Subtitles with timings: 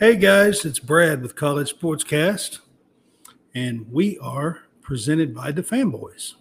[0.00, 2.60] Hey guys, it's Brad with College Sportscast,
[3.54, 6.36] and we are presented by the Fanboys.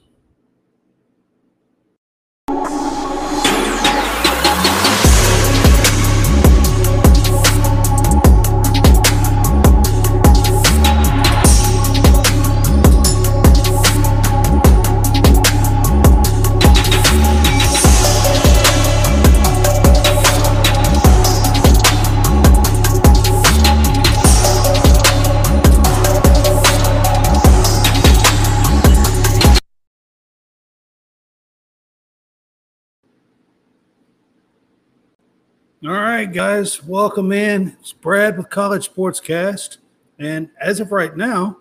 [35.81, 37.77] All right, guys, welcome in.
[37.79, 39.77] It's Brad with College Sportscast.
[40.19, 41.59] And as of right now,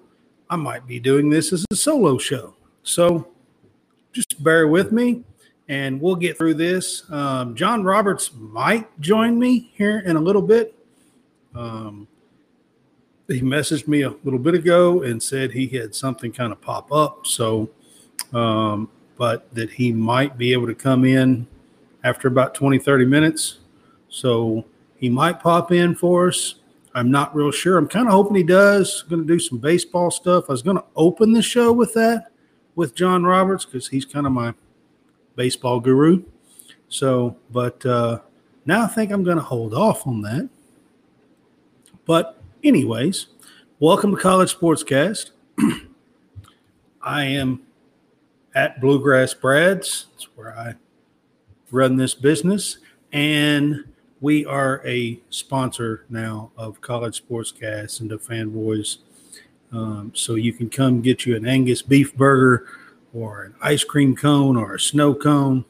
[0.51, 2.57] I might be doing this as a solo show.
[2.83, 3.29] So
[4.13, 5.23] just bear with me
[5.69, 7.09] and we'll get through this.
[7.13, 10.75] Um, John Roberts might join me here in a little bit.
[11.55, 12.09] Um,
[13.29, 16.91] he messaged me a little bit ago and said he had something kind of pop
[16.91, 17.25] up.
[17.25, 17.71] So,
[18.35, 21.47] um, but that he might be able to come in
[22.03, 23.59] after about 20, 30 minutes
[24.09, 24.65] so
[24.97, 26.57] he might pop in for us.
[26.95, 27.79] I'm not real sure.
[27.79, 29.03] I'm kind of hoping he does.
[29.03, 30.47] Going to do some baseball stuff.
[30.49, 32.33] I was going to open the show with that
[32.75, 34.55] with John Roberts because he's kind of my
[35.37, 36.23] baseball guru.
[36.89, 38.21] So, but uh,
[38.67, 40.49] now I think I'm going to hold off on that.
[42.07, 43.27] But, anyways,
[43.79, 45.31] welcome to College Sportscast.
[47.03, 47.63] I am
[48.55, 50.07] at Bluegrass Brad's.
[50.13, 50.75] That's where I
[51.71, 52.79] run this business.
[53.13, 53.85] And
[54.21, 58.99] we are a sponsor now of College Sportscast and the Fanboys.
[59.71, 62.67] Um, so you can come get you an Angus beef burger
[63.15, 65.65] or an ice cream cone or a snow cone.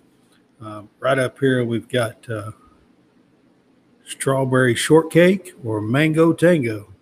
[0.63, 2.53] Uh, right up here, we've got uh,
[4.05, 6.93] strawberry shortcake or mango tango.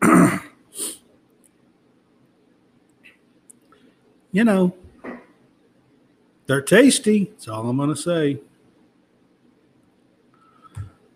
[4.32, 4.74] you know,
[6.46, 7.24] they're tasty.
[7.24, 8.40] That's all I'm going to say.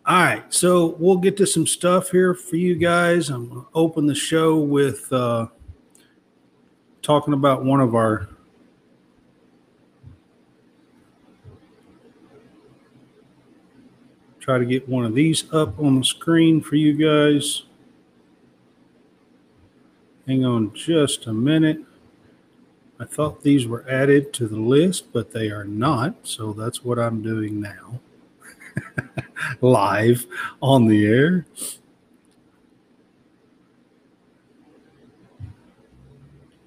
[0.09, 3.29] All right, so we'll get to some stuff here for you guys.
[3.29, 5.49] I'm going to open the show with uh,
[7.03, 8.29] talking about one of our
[14.39, 17.65] try to get one of these up on the screen for you guys.
[20.29, 21.81] Hang on just a minute.
[23.01, 26.15] I thought these were added to the list, but they are not.
[26.23, 28.01] So that's what I'm doing now.
[29.61, 30.27] live
[30.61, 31.47] on the air.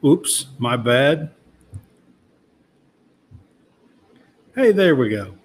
[0.03, 1.31] Oops, my bad.
[4.55, 5.35] Hey, there we go.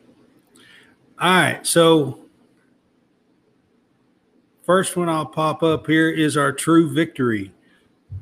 [1.20, 2.20] All right, so
[4.64, 7.52] first one I'll pop up here is our true victory.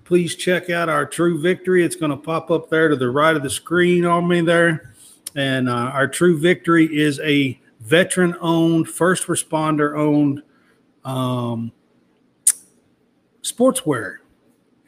[0.05, 1.85] Please check out our true victory.
[1.85, 4.95] It's going to pop up there to the right of the screen on me there.
[5.35, 10.43] And uh, our true victory is a veteran owned, first responder owned
[11.05, 11.73] um,
[13.43, 14.19] sportswear.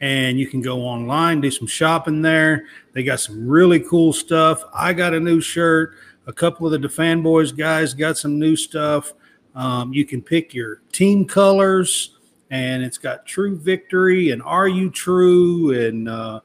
[0.01, 2.65] And you can go online, do some shopping there.
[2.93, 4.63] They got some really cool stuff.
[4.73, 5.95] I got a new shirt.
[6.27, 9.13] A couple of the Fanboys guys got some new stuff.
[9.55, 12.17] Um, you can pick your team colors,
[12.49, 16.41] and it's got True Victory and Are You True and uh,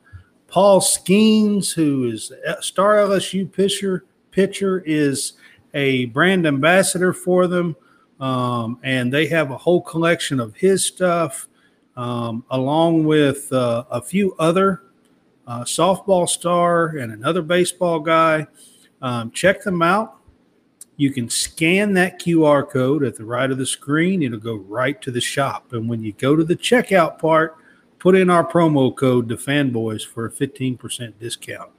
[0.47, 4.05] Paul Skenes, who is star LSU pitcher.
[4.31, 5.33] Pitcher is
[5.75, 7.77] a brand ambassador for them.
[8.19, 11.49] Um, and they have a whole collection of his stuff,
[11.97, 14.83] um, along with uh, a few other
[15.47, 18.47] uh, softball star and another baseball guy.
[19.01, 20.19] Um, check them out.
[20.97, 24.23] You can scan that QR code at the right of the screen.
[24.23, 25.73] It'll go right to the shop.
[25.73, 27.57] And when you go to the checkout part,
[27.99, 31.71] put in our promo code, the fanboys, for a 15% discount.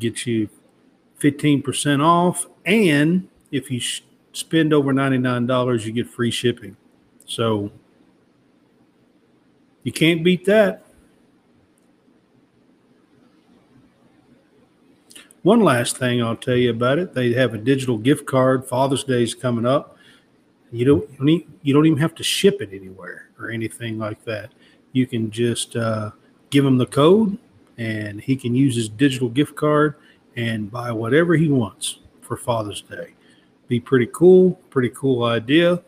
[0.00, 0.48] Get you
[1.20, 2.46] 15% off.
[2.64, 4.02] And if you sh-
[4.32, 6.76] spend over $99, you get free shipping.
[7.26, 7.70] So
[9.82, 10.84] you can't beat that.
[15.42, 17.14] One last thing I'll tell you about it.
[17.14, 18.66] They have a digital gift card.
[18.66, 19.96] Father's Day is coming up.
[20.70, 24.52] You don't, even, you don't even have to ship it anywhere or anything like that.
[24.92, 26.10] You can just uh,
[26.50, 27.38] give him the code
[27.78, 29.94] and he can use his digital gift card
[30.36, 33.14] and buy whatever he wants for Father's Day.
[33.68, 35.82] Be pretty cool, pretty cool idea.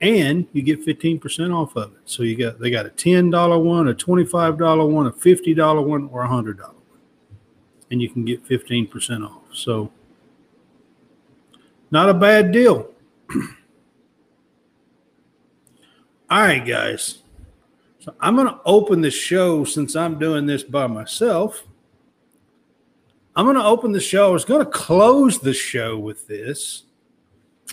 [0.00, 2.00] And you get 15% off of it.
[2.06, 6.24] So you got they got a $10 one, a $25 one, a $50 one, or
[6.24, 6.74] a $100 one.
[7.90, 9.42] And you can get 15% off.
[9.52, 9.90] So
[11.90, 12.90] Not a bad deal.
[16.30, 17.18] All right, guys.
[17.98, 21.64] So I'm going to open the show since I'm doing this by myself.
[23.40, 24.28] I'm going to open the show.
[24.28, 26.82] I was going to close the show with this.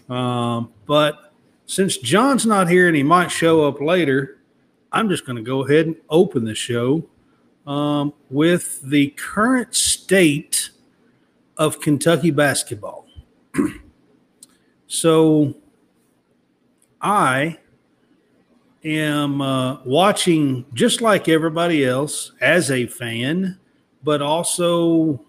[0.08, 1.34] Um, but
[1.66, 4.38] since John's not here and he might show up later,
[4.94, 7.06] I'm just going to go ahead and open the show
[7.66, 10.70] um, with the current state
[11.58, 13.06] of Kentucky basketball.
[14.88, 15.54] so
[17.02, 17.58] I
[18.86, 23.60] am uh, watching just like everybody else as a fan,
[24.02, 25.27] but also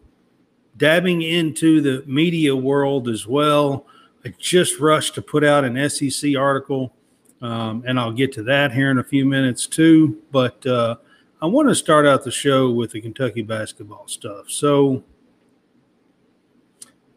[0.79, 3.87] dabbing into the media world as well.
[4.25, 6.95] I just rushed to put out an SEC article,
[7.43, 10.23] um, and I'll get to that here in a few minutes too.
[10.31, 10.97] But uh,
[11.43, 14.51] I want to start out the show with the Kentucky basketball stuff.
[14.51, 15.03] So,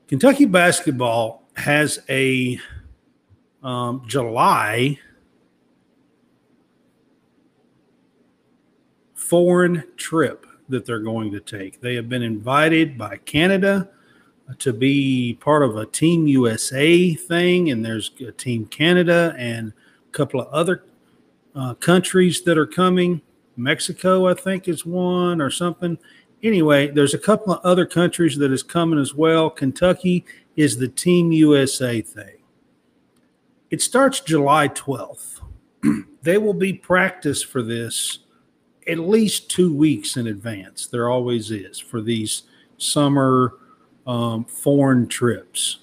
[0.07, 2.59] Kentucky basketball has a
[3.63, 4.99] um, July
[9.13, 11.81] foreign trip that they're going to take.
[11.81, 13.89] They have been invited by Canada
[14.59, 19.73] to be part of a Team USA thing, and there's a Team Canada and
[20.07, 20.83] a couple of other
[21.55, 23.21] uh, countries that are coming.
[23.55, 25.97] Mexico, I think, is one or something.
[26.43, 29.49] Anyway, there's a couple of other countries that is coming as well.
[29.49, 30.25] Kentucky
[30.55, 32.37] is the Team USA thing.
[33.69, 35.41] It starts July 12th.
[36.21, 38.19] they will be practice for this
[38.91, 40.85] at least two weeks in advance.
[40.85, 42.43] There always is for these
[42.77, 43.53] summer
[44.05, 45.79] um, foreign trips.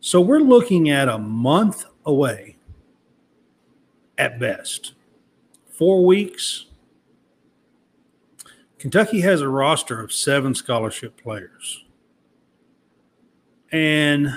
[0.00, 2.56] So we're looking at a month away
[4.16, 4.94] at best.
[5.70, 6.64] Four weeks.
[8.78, 11.84] Kentucky has a roster of seven scholarship players.
[13.70, 14.32] And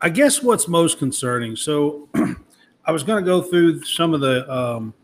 [0.00, 2.08] I guess what's most concerning so
[2.86, 4.94] I was going to go through some of the um,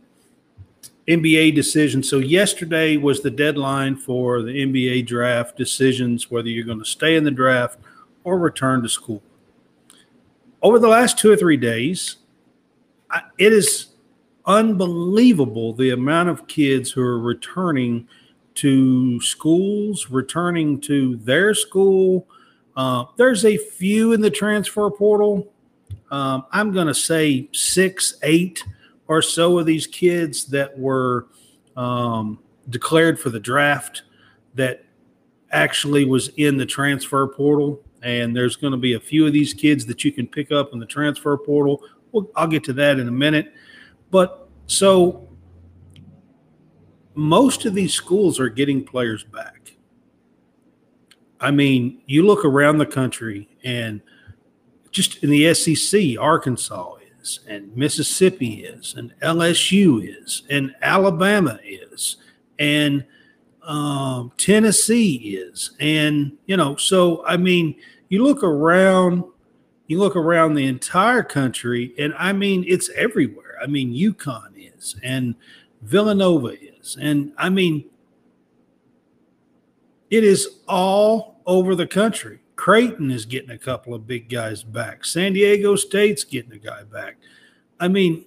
[1.11, 2.03] NBA decision.
[2.03, 7.17] So yesterday was the deadline for the NBA draft decisions, whether you're going to stay
[7.17, 7.79] in the draft
[8.25, 9.23] or return to school.
[10.63, 12.17] Over the last two or three days,
[13.39, 13.89] it is
[14.47, 18.07] unbelievable the amount of kids who are returning
[18.57, 22.27] to schools, returning to their school.
[22.77, 25.53] Uh, there's a few in the transfer portal.
[26.11, 28.65] Um, I'm going to say six, eight
[29.11, 31.27] or so of these kids that were
[31.77, 34.05] um, declared for the draft
[34.55, 34.85] that
[35.51, 37.83] actually was in the transfer portal.
[38.05, 40.73] And there's going to be a few of these kids that you can pick up
[40.73, 41.83] in the transfer portal.
[42.37, 43.53] I'll get to that in a minute.
[44.13, 45.29] But so
[47.15, 49.73] most of these schools are getting players back.
[51.41, 54.03] I mean, you look around the country and
[54.93, 62.17] just in the SEC, Arkansas, is, and Mississippi is, and LSU is, and Alabama is,
[62.59, 63.05] and
[63.63, 67.77] um, Tennessee is, and you know, so I mean,
[68.09, 69.25] you look around,
[69.87, 73.57] you look around the entire country, and I mean, it's everywhere.
[73.63, 75.35] I mean, UConn is, and
[75.83, 77.85] Villanova is, and I mean,
[80.11, 82.40] it is all over the country.
[82.61, 85.07] Creighton is getting a couple of big guys back.
[85.07, 87.17] San Diego State's getting a guy back.
[87.81, 88.27] I mean,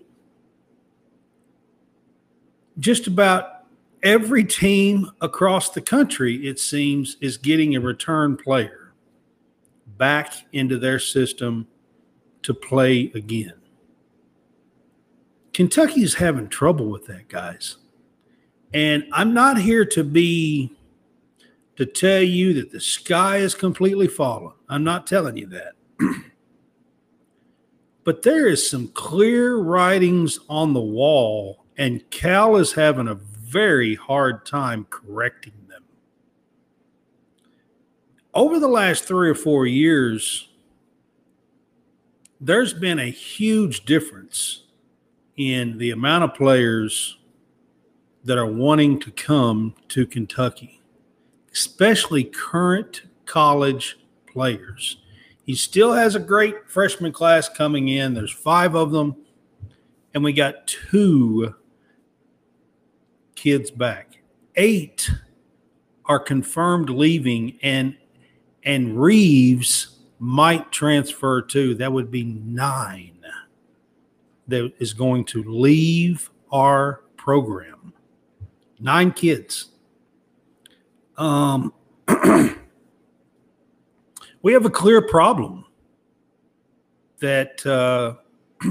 [2.80, 3.66] just about
[4.02, 8.96] every team across the country, it seems, is getting a return player
[10.00, 11.68] back into their system
[12.42, 13.54] to play again.
[15.54, 17.78] Kentucky's having trouble with that, guys.
[18.74, 20.75] And I'm not here to be
[21.75, 24.53] to tell you that the sky is completely fallen.
[24.70, 25.74] I'm not telling you that.
[28.03, 33.96] but there is some clear writings on the wall, and Cal is having a very
[33.96, 35.84] hard time correcting them.
[38.34, 40.50] Over the last three or four years,
[42.39, 44.63] there's been a huge difference
[45.38, 47.18] in the amount of players
[48.24, 50.83] that are wanting to come to Kentucky
[51.54, 54.98] especially current college players.
[55.46, 58.14] He still has a great freshman class coming in.
[58.14, 59.16] There's five of them,
[60.14, 61.56] and we got two
[63.36, 64.20] kids back.
[64.56, 65.10] Eight
[66.06, 67.96] are confirmed leaving, and
[68.64, 71.76] and Reeves might transfer too.
[71.76, 73.14] That would be nine
[74.48, 77.94] that is going to leave our program.
[78.80, 79.70] Nine kids.
[81.17, 81.74] Um,
[84.41, 85.65] we have a clear problem
[87.20, 88.15] that uh,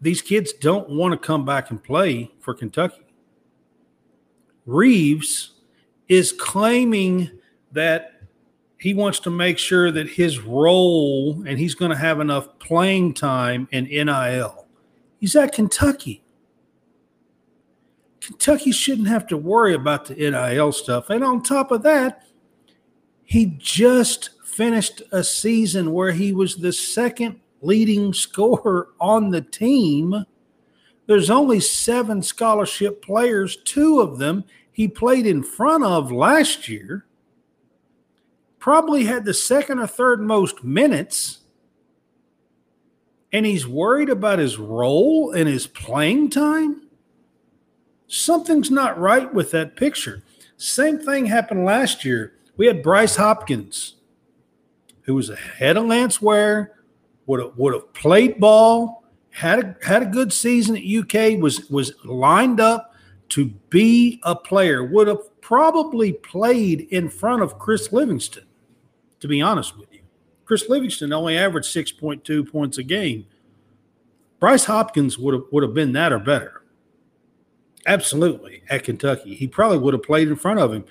[0.00, 3.02] these kids don't want to come back and play for Kentucky.
[4.66, 5.52] Reeves
[6.08, 7.30] is claiming
[7.72, 8.20] that
[8.78, 13.14] he wants to make sure that his role and he's going to have enough playing
[13.14, 14.66] time in NIL.
[15.18, 16.22] He's at Kentucky.
[18.26, 21.10] Kentucky shouldn't have to worry about the NIL stuff.
[21.10, 22.26] And on top of that,
[23.22, 30.24] he just finished a season where he was the second leading scorer on the team.
[31.06, 34.42] There's only seven scholarship players, two of them
[34.72, 37.06] he played in front of last year.
[38.58, 41.44] Probably had the second or third most minutes.
[43.32, 46.85] And he's worried about his role and his playing time.
[48.08, 50.22] Something's not right with that picture.
[50.56, 52.34] Same thing happened last year.
[52.56, 53.96] We had Bryce Hopkins
[55.06, 56.72] who was ahead of Lance Ware,
[57.26, 61.70] would have would have played ball, had a, had a good season at UK, was
[61.70, 62.92] was lined up
[63.30, 68.44] to be a player, would have probably played in front of Chris Livingston,
[69.20, 70.00] to be honest with you.
[70.44, 73.26] Chris Livingston only averaged 6.2 points a game.
[74.38, 76.62] Bryce Hopkins would have would have been that or better.
[77.86, 79.34] Absolutely at Kentucky.
[79.34, 80.84] He probably would have played in front of him.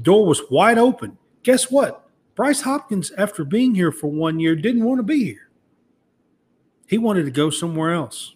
[0.00, 1.16] Door was wide open.
[1.42, 2.06] Guess what?
[2.34, 5.48] Bryce Hopkins, after being here for one year, didn't want to be here.
[6.86, 8.34] He wanted to go somewhere else.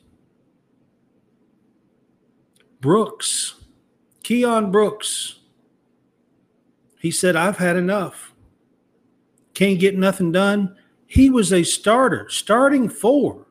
[2.81, 3.55] Brooks,
[4.23, 5.41] Keion Brooks,
[7.01, 8.35] he said, I've had enough.
[9.55, 10.77] Can't get nothing done.
[11.07, 13.46] He was a starter, starting four.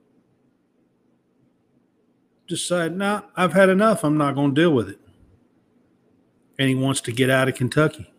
[2.48, 4.04] Decided, nah, I've had enough.
[4.04, 5.00] I'm not going to deal with it.
[6.60, 8.14] And he wants to get out of Kentucky.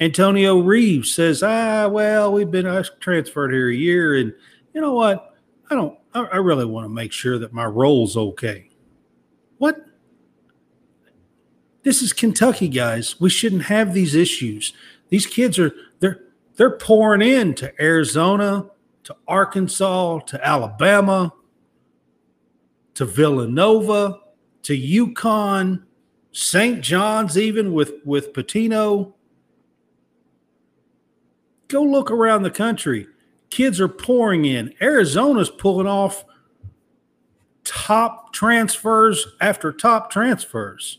[0.00, 4.32] Antonio Reeves says, ah, well, we've been transferred here a year, and
[4.74, 5.34] you know what?
[5.70, 5.98] I don't.
[6.14, 8.70] I, I really want to make sure that my role's okay.
[9.58, 9.84] What?
[11.82, 13.20] This is Kentucky, guys.
[13.20, 14.72] We shouldn't have these issues.
[15.08, 16.20] These kids are they're
[16.56, 18.66] they're pouring in to Arizona,
[19.04, 21.32] to Arkansas, to Alabama,
[22.98, 24.20] to Villanova,
[24.62, 25.82] to UConn,
[26.32, 26.80] St.
[26.80, 29.14] John's, even with with Pitino
[31.68, 33.06] Go look around the country.
[33.50, 34.74] Kids are pouring in.
[34.80, 36.24] Arizona's pulling off
[37.62, 40.98] top transfers after top transfers.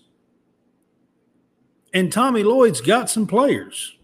[1.92, 3.98] And Tommy Lloyd's got some players.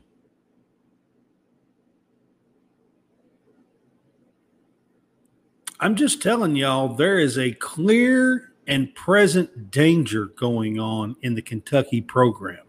[5.79, 11.41] I'm just telling y'all, there is a clear and present danger going on in the
[11.41, 12.65] Kentucky program.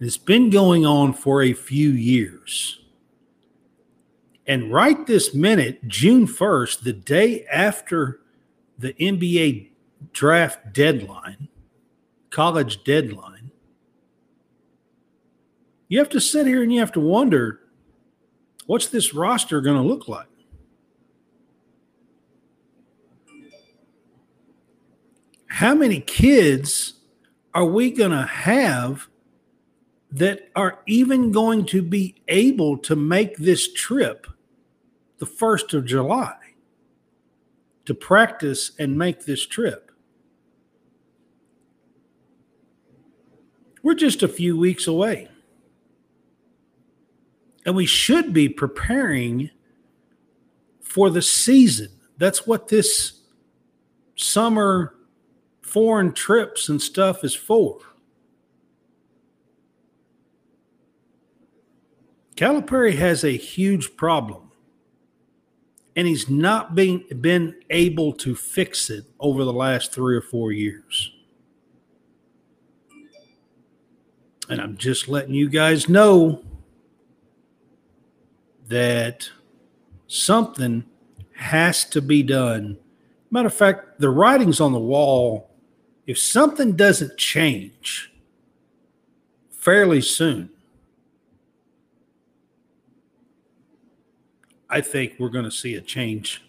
[0.00, 2.80] It's been going on for a few years.
[4.46, 8.20] And right this minute, June 1st, the day after
[8.78, 9.68] the NBA
[10.12, 11.48] draft deadline,
[12.30, 13.50] college deadline,
[15.88, 17.60] you have to sit here and you have to wonder
[18.70, 20.28] what's this roster going to look like?
[25.48, 26.92] How many kids
[27.52, 29.08] are we going to have
[30.12, 34.28] that are even going to be able to make this trip
[35.18, 36.36] the 1st of July
[37.86, 39.90] to practice and make this trip.
[43.82, 45.29] We're just a few weeks away.
[47.66, 49.50] And we should be preparing
[50.80, 51.88] for the season.
[52.16, 53.20] That's what this
[54.16, 54.94] summer
[55.62, 57.78] foreign trips and stuff is for.
[62.34, 64.50] Calipari has a huge problem,
[65.94, 70.50] and he's not being been able to fix it over the last three or four
[70.50, 71.12] years.
[74.48, 76.42] And I'm just letting you guys know
[78.70, 79.28] that
[80.06, 80.84] something
[81.36, 82.78] has to be done.
[83.30, 85.50] Matter of fact, the writing's on the wall.
[86.06, 88.12] If something doesn't change
[89.50, 90.50] fairly soon,
[94.68, 96.42] I think we're going to see a change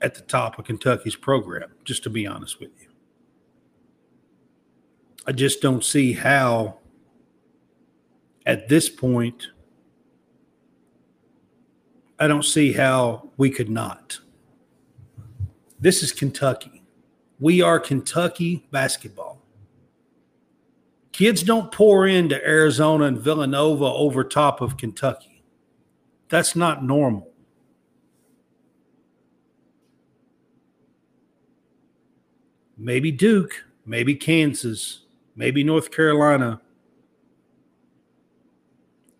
[0.00, 2.88] at the top of Kentucky's program, just to be honest with you.
[5.26, 6.78] I just don't see how,
[8.46, 9.48] at this point,
[12.18, 14.20] I don't see how we could not.
[15.78, 16.82] This is Kentucky.
[17.38, 19.42] We are Kentucky basketball.
[21.12, 25.42] Kids don't pour into Arizona and Villanova over top of Kentucky.
[26.28, 27.30] That's not normal.
[32.78, 35.00] Maybe Duke, maybe Kansas,
[35.34, 36.60] maybe North Carolina.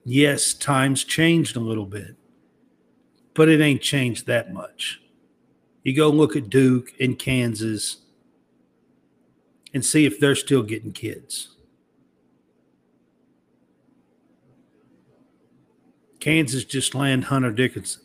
[0.04, 2.16] Yes, times changed a little bit,
[3.37, 5.00] but it ain't changed that much.
[5.85, 7.99] You go look at Duke and Kansas
[9.73, 11.50] and see if they're still getting kids.
[16.19, 18.02] Kansas just land Hunter Dickinson.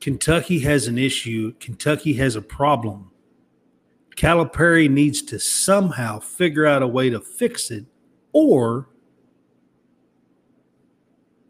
[0.00, 1.54] Kentucky has an issue.
[1.60, 3.10] Kentucky has a problem.
[4.16, 7.84] Calipari needs to somehow figure out a way to fix it,
[8.32, 8.88] or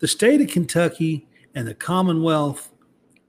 [0.01, 2.71] the state of Kentucky and the Commonwealth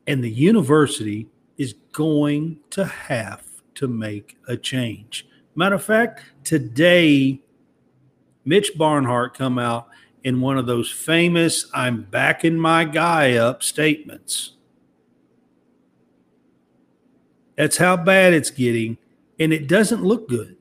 [0.08, 3.44] and the university is going to have
[3.76, 5.28] to make a change.
[5.56, 7.42] Matter of fact, today,
[8.44, 9.88] Mitch Barnhart come out
[10.24, 14.54] in one of those famous "I'm backing my guy up" statements.
[17.56, 18.98] That's how bad it's getting,
[19.40, 20.55] and it doesn't look good.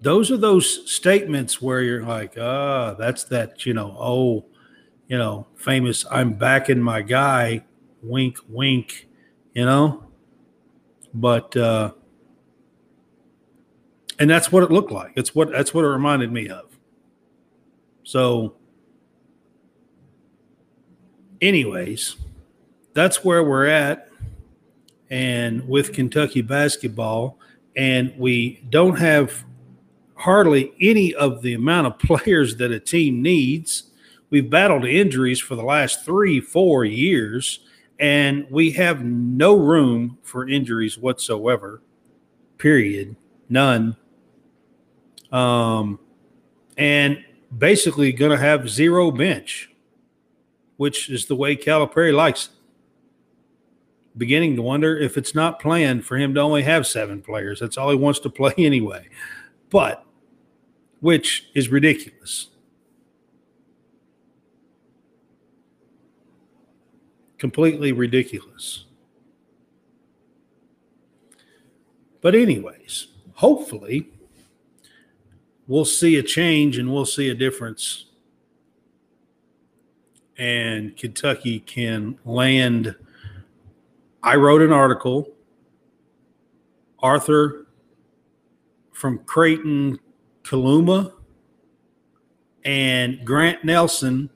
[0.00, 4.46] Those are those statements where you're like, ah, that's that, you know, oh,
[5.08, 7.64] you know, famous I'm backing my guy,
[8.02, 9.08] wink, wink,
[9.54, 10.04] you know?
[11.12, 11.92] But uh,
[14.18, 15.12] and that's what it looked like.
[15.16, 16.78] It's what that's what it reminded me of.
[18.04, 18.56] So,
[21.40, 22.16] anyways,
[22.94, 24.10] that's where we're at,
[25.10, 27.38] and with Kentucky basketball,
[27.76, 29.44] and we don't have
[30.18, 33.84] hardly any of the amount of players that a team needs.
[34.30, 37.60] We've battled injuries for the last three, four years
[37.98, 41.82] and we have no room for injuries whatsoever.
[42.56, 43.16] Period.
[43.48, 43.96] None.
[45.32, 45.98] Um,
[46.76, 47.24] and
[47.56, 49.70] basically going to have zero bench,
[50.76, 52.50] which is the way Calipari likes.
[54.16, 57.60] Beginning to wonder if it's not planned for him to only have seven players.
[57.60, 59.08] That's all he wants to play anyway.
[59.70, 60.04] But,
[61.00, 62.48] which is ridiculous.
[67.38, 68.84] completely ridiculous.
[72.20, 74.08] But, anyways, hopefully,
[75.68, 78.06] we'll see a change and we'll see a difference.
[80.36, 82.94] And Kentucky can land.
[84.22, 85.28] I wrote an article.
[87.00, 87.66] Arthur
[88.92, 90.00] from Creighton,
[90.48, 91.12] Kaluma,
[92.64, 94.30] and Grant Nelson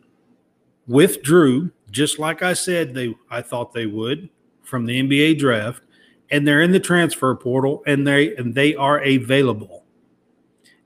[0.87, 4.29] withdrew just like I said they I thought they would
[4.63, 5.83] from the NBA draft,
[6.31, 9.85] and they're in the transfer portal and they and they are available.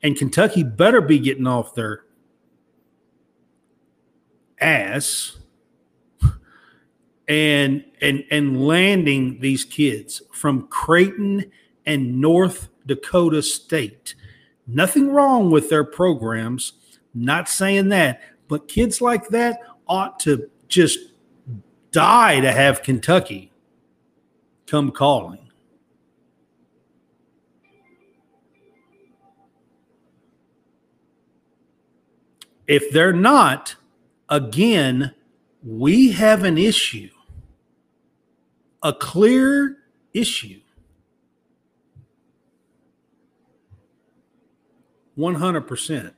[0.03, 2.05] And Kentucky better be getting off their
[4.61, 5.39] ass
[7.27, 11.51] and and and landing these kids from Creighton
[11.85, 14.15] and North Dakota State.
[14.67, 16.73] Nothing wrong with their programs,
[17.15, 20.99] not saying that, but kids like that ought to just
[21.93, 23.53] die to have Kentucky
[24.67, 25.47] come calling.
[32.67, 33.77] If they're not,
[34.29, 35.15] again,
[35.65, 37.11] we have an issue,
[38.83, 39.79] a clear
[40.13, 40.61] issue.
[45.19, 46.13] 100%.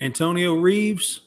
[0.00, 1.22] Antonio Reeves,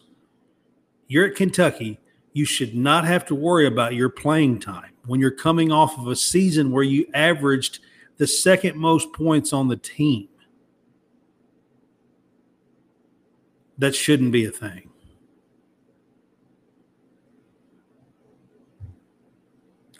[1.08, 2.00] you're at Kentucky.
[2.34, 6.08] You should not have to worry about your playing time when you're coming off of
[6.08, 7.80] a season where you averaged
[8.18, 10.28] the second most points on the team.
[13.80, 14.90] That shouldn't be a thing.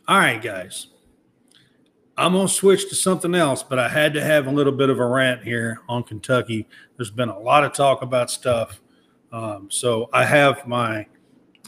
[0.08, 0.88] All right, guys.
[2.20, 4.90] I'm going to switch to something else, but I had to have a little bit
[4.90, 6.68] of a rant here on Kentucky.
[6.98, 8.82] There's been a lot of talk about stuff.
[9.32, 11.08] Um, so I have my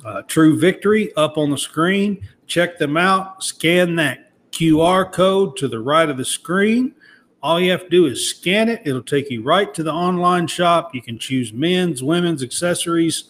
[0.04, 2.28] uh, True Victory up on the screen.
[2.48, 3.42] Check them out.
[3.42, 6.96] Scan that QR code to the right of the screen.
[7.42, 8.82] All you have to do is scan it.
[8.84, 10.94] It'll take you right to the online shop.
[10.94, 13.30] You can choose men's, women's accessories.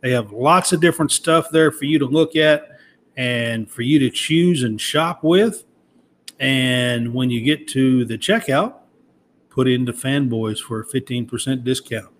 [0.00, 2.78] They have lots of different stuff there for you to look at
[3.16, 5.64] and for you to choose and shop with.
[6.42, 8.74] And when you get to the checkout,
[9.48, 12.12] put into fanboys for a 15% discount.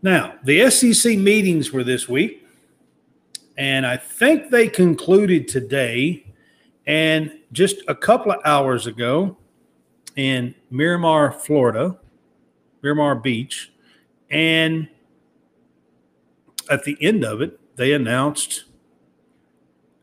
[0.00, 2.46] Now, the SEC meetings were this week,
[3.58, 6.24] and I think they concluded today.
[6.86, 9.36] And just a couple of hours ago
[10.16, 11.98] in Miramar, Florida,
[12.80, 13.70] Miramar Beach,
[14.30, 14.88] and
[16.70, 18.64] at the end of it, they announced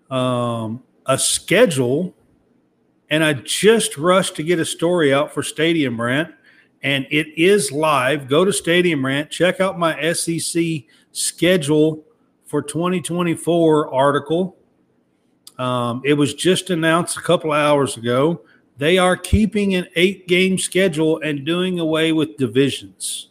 [0.10, 2.15] um, a schedule.
[3.10, 6.32] And I just rushed to get a story out for Stadium Rant
[6.82, 8.28] and it is live.
[8.28, 10.63] Go to Stadium Rant, check out my SEC
[11.12, 12.04] schedule
[12.45, 14.58] for 2024 article.
[15.58, 18.41] Um, it was just announced a couple hours ago.
[18.78, 23.30] They are keeping an eight game schedule and doing away with divisions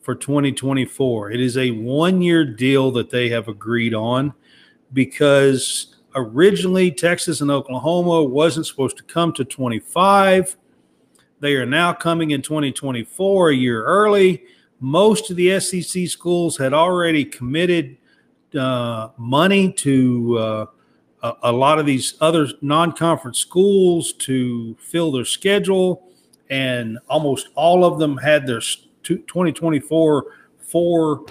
[0.00, 1.30] for 2024.
[1.32, 4.32] It is a one year deal that they have agreed on
[4.94, 10.56] because originally Texas and Oklahoma wasn't supposed to come to 25
[11.40, 14.42] they are now coming in 2024, a year early.
[14.80, 17.96] Most of the SEC schools had already committed
[18.58, 20.66] uh, money to uh,
[21.22, 26.08] a, a, lot of these other non conference schools to fill their schedule.
[26.50, 28.60] And almost all of them had their
[29.02, 30.24] 2024
[30.58, 31.24] four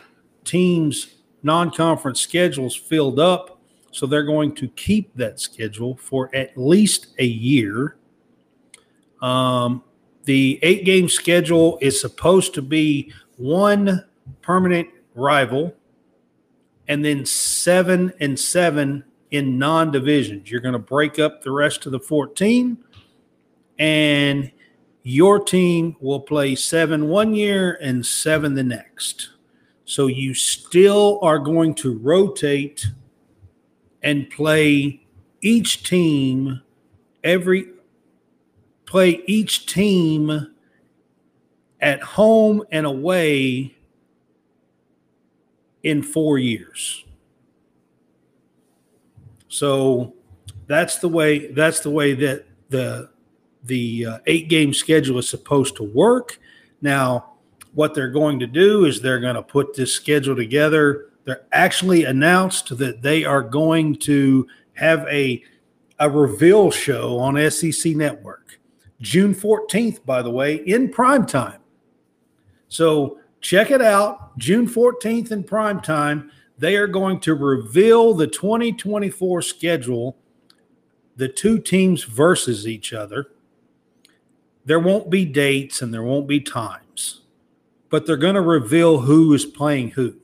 [0.46, 3.57] teams non conference schedules filled up.
[3.92, 7.98] So they're going to keep that schedule for at least a year.
[9.22, 9.84] Um,
[10.26, 14.06] the eight game schedule is supposed to be one
[14.42, 15.74] permanent rival
[16.88, 20.50] and then seven and seven in non divisions.
[20.50, 22.78] You're going to break up the rest of the 14,
[23.80, 24.52] and
[25.04, 29.30] your team will play seven one year and seven the next.
[29.86, 32.86] So you still are going to rotate
[34.08, 35.02] and play
[35.42, 36.62] each team
[37.26, 37.68] every
[38.86, 40.56] play each team
[41.82, 43.76] at home and away
[45.84, 47.04] in four years.
[49.50, 50.14] So
[50.68, 53.10] that's the way that's the way that the
[53.66, 56.40] the uh, eight game schedule is supposed to work.
[56.82, 57.34] Now,
[57.74, 61.10] what they're going to do is they're going to put this schedule together.
[61.28, 65.44] They're actually announced that they are going to have a
[66.00, 68.60] a reveal show on SEC Network.
[69.02, 71.60] June 14th, by the way, in prime time.
[72.70, 74.38] So check it out.
[74.38, 76.32] June 14th in prime time.
[76.60, 80.16] They are going to reveal the 2024 schedule,
[81.18, 83.32] the two teams versus each other.
[84.64, 87.22] There won't be dates and there won't be times,
[87.90, 90.16] but they're going to reveal who is playing who.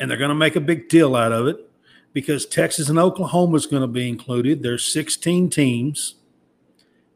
[0.00, 1.70] And they're going to make a big deal out of it
[2.12, 4.62] because Texas and Oklahoma is going to be included.
[4.62, 6.16] There's 16 teams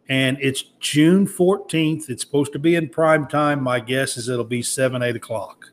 [0.09, 2.11] and it's June 14th.
[2.11, 3.63] It's supposed to be in prime time.
[3.63, 5.71] My guess is it'll be seven, eight o'clock.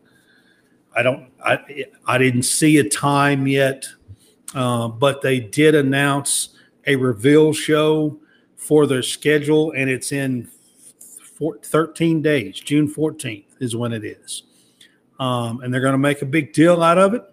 [0.95, 3.87] I don't, I, I didn't see a time yet,
[4.53, 6.49] uh, but they did announce
[6.87, 8.19] a reveal show
[8.55, 10.49] for their schedule, and it's in
[11.37, 12.59] four, 13 days.
[12.59, 14.43] June 14th is when it is.
[15.21, 17.23] Um, and they're going to make a big deal out of it.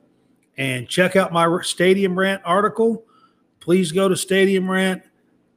[0.59, 3.05] And check out my Stadium Rant article.
[3.59, 5.03] Please go to Stadium Rant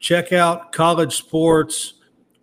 [0.02, 1.94] check out college sports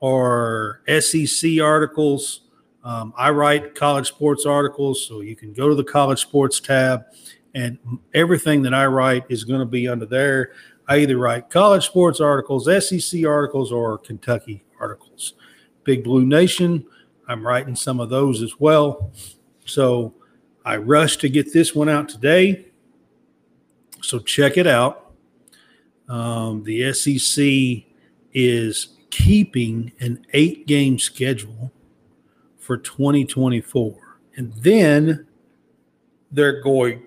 [0.00, 2.42] or SEC articles.
[2.84, 7.02] Um, I write college sports articles, so you can go to the college sports tab,
[7.54, 7.76] and
[8.14, 10.52] everything that I write is going to be under there.
[10.86, 15.34] I either write college sports articles, SEC articles, or Kentucky articles.
[15.84, 16.86] Big Blue Nation,
[17.26, 19.12] I'm writing some of those as well.
[19.68, 20.14] So
[20.64, 22.66] I rushed to get this one out today.
[24.02, 25.12] So check it out.
[26.08, 27.84] Um, the SEC
[28.32, 31.72] is keeping an eight game schedule
[32.58, 33.96] for 2024.
[34.36, 35.26] And then
[36.30, 37.02] they're going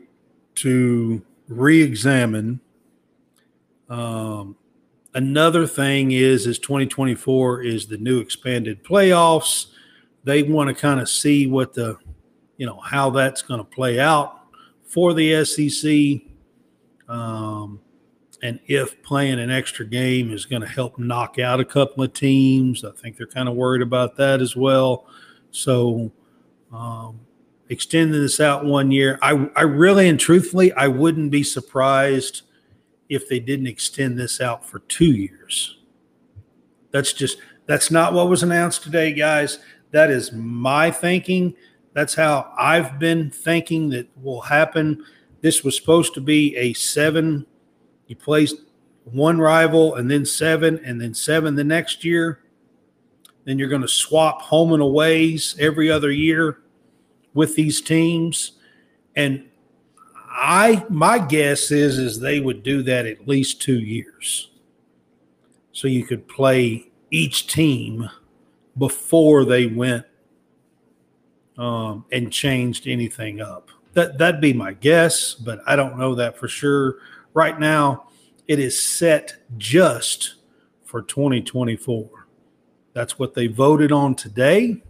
[0.56, 2.60] to re examine.
[3.89, 4.56] Um,
[5.13, 9.67] another thing is, is 2024 is the new expanded playoffs.
[10.24, 11.97] They want to kind of see what the,
[12.62, 14.43] you know, how that's going to play out
[14.84, 16.21] for the SEC.
[17.10, 17.82] Um,
[18.43, 22.13] and if playing an extra game is going to help knock out a couple of
[22.13, 25.08] teams, I think they're kind of worried about that as well.
[25.50, 26.12] So,
[26.71, 27.21] um,
[27.69, 32.43] extending this out one year, I, I really and truthfully, I wouldn't be surprised
[33.10, 35.80] if they didn't extend this out for two years.
[36.91, 39.58] That's just that's not what was announced today, guys.
[39.89, 41.56] That is my thinking.
[41.93, 45.04] That's how I've been thinking that will happen.
[45.41, 47.45] This was supposed to be a seven
[48.12, 48.58] you placed
[49.06, 52.41] one rival and then seven and then seven the next year.
[53.45, 56.58] Then you're going to swap home and aways every other year.
[57.34, 58.51] with these teams.
[59.15, 59.45] And
[60.30, 64.51] I my guess is is they would do that at least two years.
[65.71, 68.10] So you could play each team
[68.77, 70.06] before they went
[71.58, 73.70] um, and changed anything up.
[73.94, 76.98] That that'd be my guess, but I don't know that for sure.
[77.34, 78.08] Right now,
[78.48, 80.36] it is set just
[80.86, 82.28] for 2024.
[82.94, 84.82] That's what they voted on today.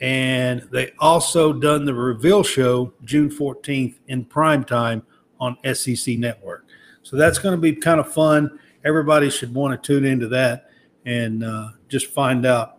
[0.00, 5.02] And they also done the reveal show June 14th in prime time
[5.40, 6.66] on SEC Network.
[7.02, 8.58] So that's going to be kind of fun.
[8.84, 10.70] Everybody should want to tune into that
[11.04, 12.78] and uh, just find out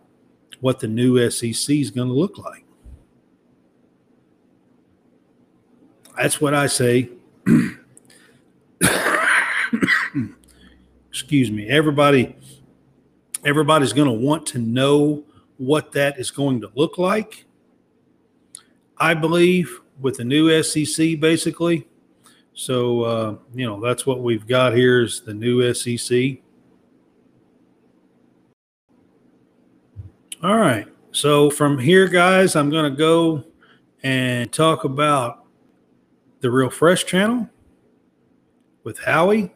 [0.60, 2.64] what the new SEC is going to look like.
[6.20, 7.08] That's what I say.
[11.08, 11.66] Excuse me.
[11.66, 12.36] Everybody
[13.42, 15.24] everybody's going to want to know
[15.56, 17.46] what that is going to look like.
[18.98, 21.88] I believe with the new SEC basically.
[22.52, 26.36] So uh, you know, that's what we've got here is the new SEC.
[30.42, 30.86] All right.
[31.12, 33.42] So from here, guys, I'm going to go
[34.02, 35.39] and talk about
[36.40, 37.48] the Real Fresh channel
[38.82, 39.52] with Howie.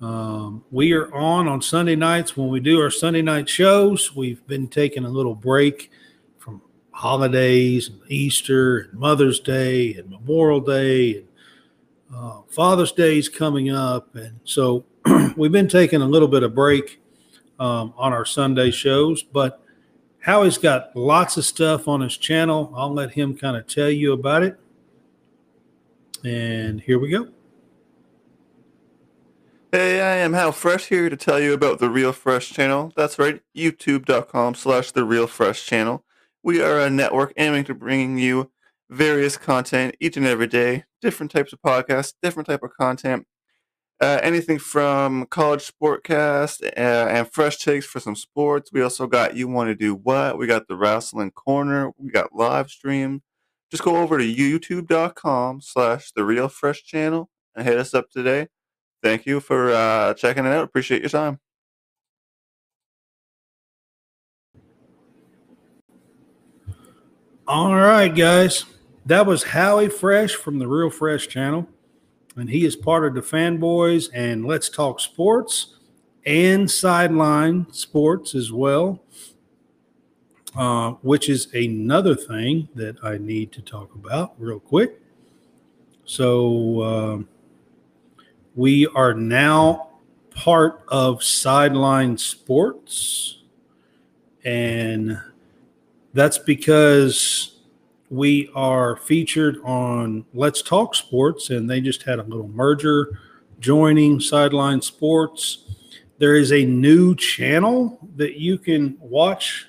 [0.00, 4.14] Um, we are on on Sunday nights when we do our Sunday night shows.
[4.14, 5.90] We've been taking a little break
[6.38, 11.28] from holidays, and Easter, and Mother's Day, and Memorial Day, and
[12.14, 14.84] uh, Father's Day is coming up, and so
[15.36, 17.00] we've been taking a little bit of break
[17.60, 19.22] um, on our Sunday shows.
[19.22, 19.62] But
[20.20, 22.72] Howie's got lots of stuff on his channel.
[22.74, 24.58] I'll let him kind of tell you about it.
[26.24, 27.28] And here we go.
[29.70, 32.92] Hey, I am Hal Fresh here to tell you about the Real Fresh channel.
[32.96, 36.02] That's right, youtube.com slash the Real Fresh channel.
[36.42, 38.50] We are a network aiming to bringing you
[38.88, 43.26] various content each and every day, different types of podcasts, different type of content.
[44.00, 48.70] Uh, anything from college sportcast uh, and fresh takes for some sports.
[48.72, 50.38] We also got You Want to Do What?
[50.38, 51.90] We got the Wrestling Corner.
[51.98, 53.22] We got live stream
[53.70, 58.48] just go over to youtube.com slash the real fresh channel and hit us up today.
[59.02, 60.64] Thank you for uh, checking it out.
[60.64, 61.38] Appreciate your time.
[67.46, 68.64] All right guys.
[69.06, 71.68] That was howie fresh from the real fresh channel
[72.36, 75.76] and he is part of the fanboys and let's talk sports
[76.26, 79.02] and sideline sports as well
[80.56, 85.00] uh, which is another thing that I need to talk about real quick.
[86.04, 87.18] So uh,
[88.54, 89.90] we are now
[90.30, 93.42] part of Sideline Sports,
[94.44, 95.20] and
[96.12, 97.58] that's because
[98.10, 103.18] we are featured on Let's Talk Sports, and they just had a little merger
[103.58, 105.64] joining Sideline Sports.
[106.18, 109.68] There is a new channel that you can watch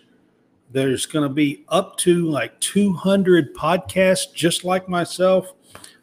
[0.76, 5.54] there's going to be up to like 200 podcasts, just like myself,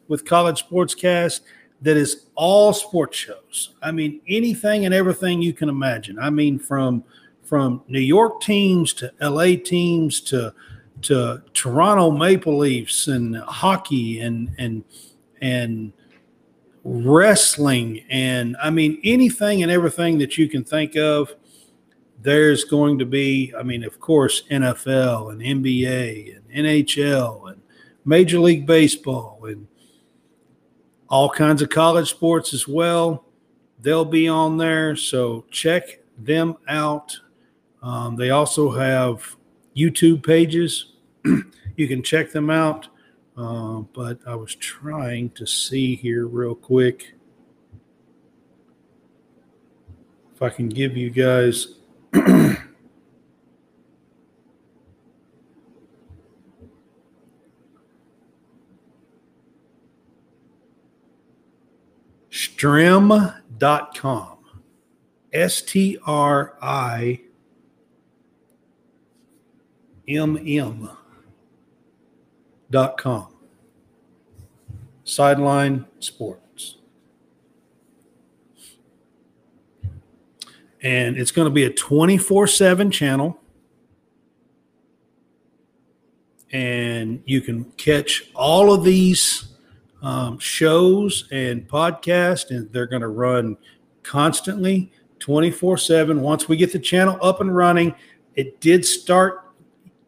[0.08, 1.40] with College Sportscast.
[1.82, 3.74] That is all sports shows.
[3.82, 6.18] I mean, anything and everything you can imagine.
[6.18, 7.04] I mean, from
[7.42, 10.54] from New York teams to LA teams to
[11.02, 14.85] to Toronto Maple Leafs and hockey and and
[15.42, 15.92] and
[16.85, 21.35] wrestling and I mean anything and everything that you can think of
[22.22, 27.61] there's going to be, I mean, of course, NFL and NBA and NHL and
[28.04, 29.66] Major League Baseball and
[31.08, 33.24] all kinds of college sports as well.
[33.80, 34.94] They'll be on there.
[34.94, 37.18] So check them out.
[37.82, 39.37] Um, they also have
[39.76, 40.92] YouTube pages.
[41.24, 42.88] you can check them out.
[43.37, 47.14] Uh, but I was trying to see here real quick
[50.35, 51.78] if I can give you guys
[62.62, 64.38] Strimm.com.
[65.33, 67.20] S T R I
[70.07, 70.90] M M
[72.70, 73.35] dot com.
[75.05, 76.41] Sideline Sport.
[80.83, 83.38] And it's going to be a 24 7 channel.
[86.53, 89.55] And you can catch all of these
[90.03, 93.57] um, shows and podcasts, and they're going to run
[94.03, 96.21] constantly 24 7.
[96.21, 97.95] Once we get the channel up and running,
[98.35, 99.42] it did start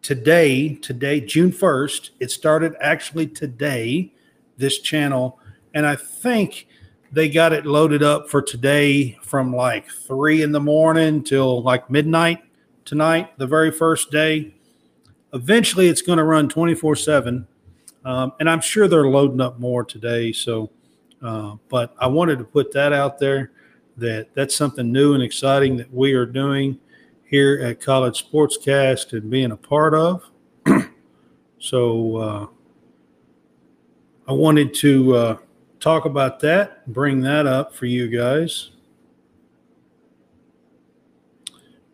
[0.03, 4.13] today, today, June 1st, it started actually today,
[4.59, 5.39] this channel.
[5.73, 6.67] And I think
[7.15, 11.89] they got it loaded up for today from like three in the morning till like
[11.89, 12.43] midnight
[12.85, 14.53] tonight, the very first day.
[15.33, 17.47] Eventually, it's going to run 24 7.
[18.05, 20.33] Um, and I'm sure they're loading up more today.
[20.33, 20.71] So,
[21.23, 23.53] uh, but I wanted to put that out there
[23.97, 26.79] that that's something new and exciting that we are doing
[27.25, 30.29] here at College Sportscast and being a part of.
[31.59, 32.47] so, uh,
[34.27, 35.37] I wanted to uh,
[35.85, 38.71] talk about that, bring that up for you guys.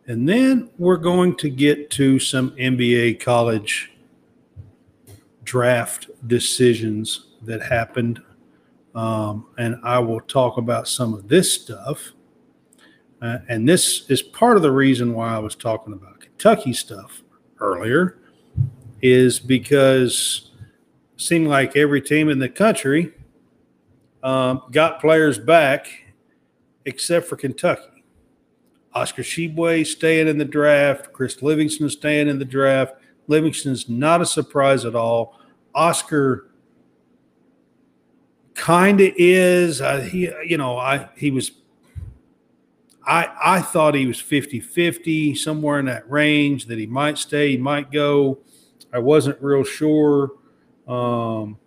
[0.06, 3.90] And then we're going to get to some NBA college
[5.42, 8.22] draft decisions that happened.
[8.94, 12.12] Um, and I will talk about some of this stuff.
[13.20, 17.24] Uh, and this is part of the reason why I was talking about Kentucky stuff
[17.58, 18.18] earlier,
[19.02, 20.52] is because
[21.16, 23.14] it seemed like every team in the country
[24.22, 25.88] um, got players back
[26.84, 28.04] except for Kentucky.
[28.92, 31.12] Oscar Tshiebwe staying in the draft.
[31.12, 32.94] Chris Livingston staying in the draft.
[33.28, 35.38] Livingston's not a surprise at all.
[35.74, 36.50] Oscar
[38.54, 39.80] kind of is.
[39.80, 41.52] Uh, he, you know, I he was.
[43.06, 47.56] I I thought he was 50-50, somewhere in that range that he might stay, he
[47.56, 48.38] might go.
[48.92, 50.32] I wasn't real sure.
[50.88, 51.58] Um,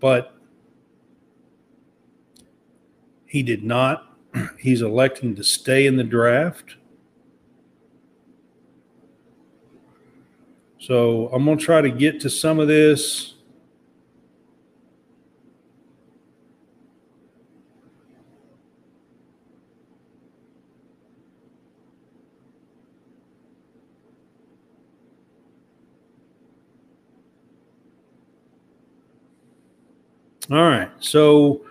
[0.00, 0.39] but
[3.30, 4.16] he did not
[4.58, 6.74] he's electing to stay in the draft.
[10.80, 13.34] So I'm going to try to get to some of this.
[30.50, 30.90] All right.
[30.98, 31.64] So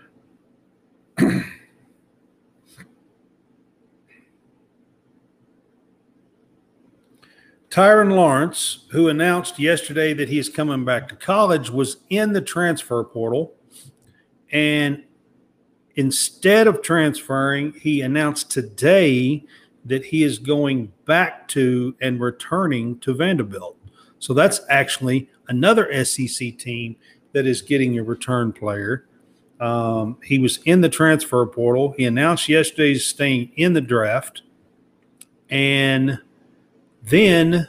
[7.79, 12.41] Tyrin Lawrence, who announced yesterday that he is coming back to college, was in the
[12.41, 13.53] transfer portal.
[14.51, 15.05] And
[15.95, 19.45] instead of transferring, he announced today
[19.85, 23.77] that he is going back to and returning to Vanderbilt.
[24.17, 26.97] So that's actually another SEC team
[27.31, 29.07] that is getting a return player.
[29.61, 31.93] Um, he was in the transfer portal.
[31.95, 34.41] He announced yesterday staying in the draft.
[35.49, 36.19] And
[37.03, 37.67] then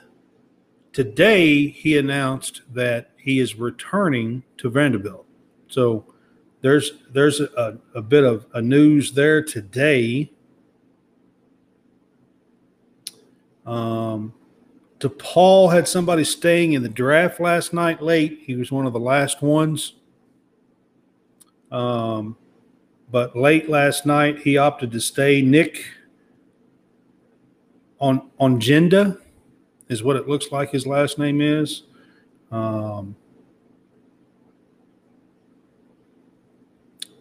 [0.93, 5.27] today he announced that he is returning to Vanderbilt.
[5.69, 6.05] So
[6.63, 10.31] there's there's a, a bit of a news there today.
[13.67, 14.35] Um,
[14.99, 18.41] DePaul had somebody staying in the draft last night late.
[18.45, 19.95] He was one of the last ones.
[21.71, 22.37] Um,
[23.11, 25.41] but late last night, he opted to stay.
[25.41, 25.85] Nick
[28.01, 29.21] on Ongenda
[29.89, 31.83] is what it looks like his last name is.
[32.51, 33.15] Um,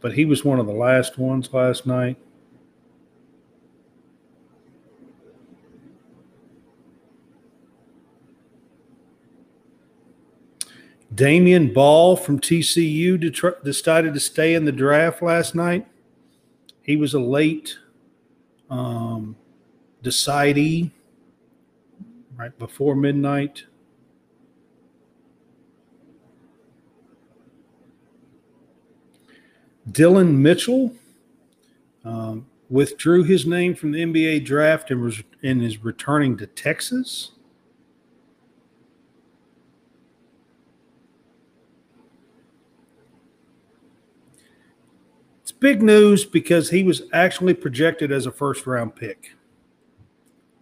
[0.02, 2.18] but he was one of the last ones last night.
[11.13, 13.20] Damion Baugh from TCU
[13.63, 15.86] decided to stay in the draft last night.
[16.82, 17.78] He was a late
[18.70, 19.36] um,
[20.04, 20.92] decidee
[22.36, 23.64] right before midnight.
[29.92, 30.94] Dillon Mitchell
[32.06, 37.32] um, withdrew his name from the NBA draft and, was, and is returning to Texas.
[45.42, 49.34] It's big news because he was actually projected as a first round pick.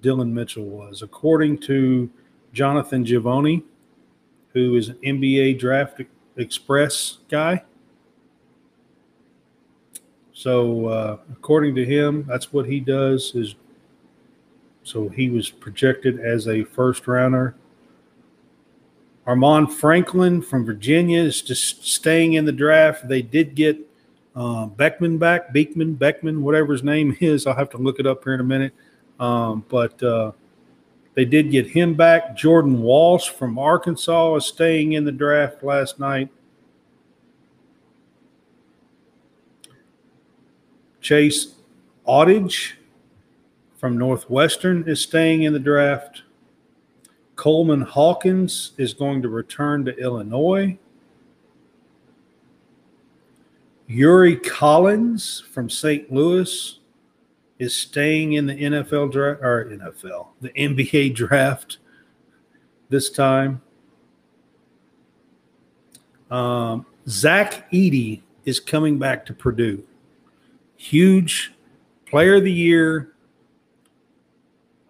[0.08, 1.02] Dillon Mitchell was.
[1.02, 2.10] According to
[2.54, 3.62] Jonathan Givony,
[4.54, 6.00] who is an NBA Draft
[6.38, 7.66] Express guy.
[10.32, 13.36] So, uh, according to him, that's what he does.
[13.36, 13.56] Is
[14.82, 17.56] so he was projected as a first rounder.
[19.28, 23.10] Armaan Franklin from Virginia is just staying in the draft.
[23.10, 23.78] They did get
[24.38, 27.46] uh, Beckman back, Beekman, Beckman, whatever his name is.
[27.46, 28.74] I'll have to look it up here in a minute.
[29.20, 30.32] Um, but uh,
[31.16, 32.36] they did get him back.
[32.36, 36.30] Jordan Walsh from Arkansas is staying in the draft last night.
[41.02, 41.56] Chase
[42.08, 42.74] Audige
[43.78, 46.24] from Northwestern is staying in the draft.
[47.36, 50.78] Coleman Hawkins is going to return to Illinois.
[53.88, 56.12] Yuri Collins from St.
[56.12, 56.80] Louis
[57.60, 61.78] is staying in the NFL draft or NFL, the NBA draft
[62.90, 63.62] this time.
[66.30, 69.84] Um, Zach Edey is coming back to Purdue.
[70.76, 71.54] Huge
[72.06, 73.14] player of the year.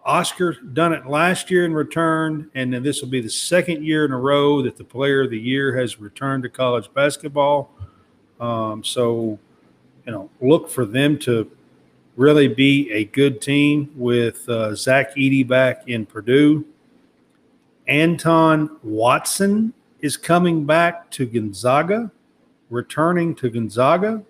[0.04, 4.04] Oscar done it last year and returned, and then this will be the second year
[4.04, 7.70] in a row that the player of the year has returned to college basketball.
[8.40, 9.38] Um, so,
[10.06, 11.50] you know, look for them to
[12.18, 16.66] really be a good team with uh, Zach Edey back in Purdue.
[17.86, 22.10] Anton Watson is coming back to Gonzaga,
[22.70, 24.22] returning to Gonzaga,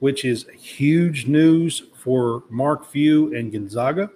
[0.00, 4.10] which is huge news for Mark Few and Gonzaga.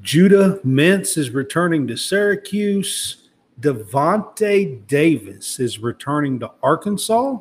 [0.00, 3.25] Judah Mintz is returning to Syracuse.
[3.60, 7.38] Davonte Davis is returning to Arkansas.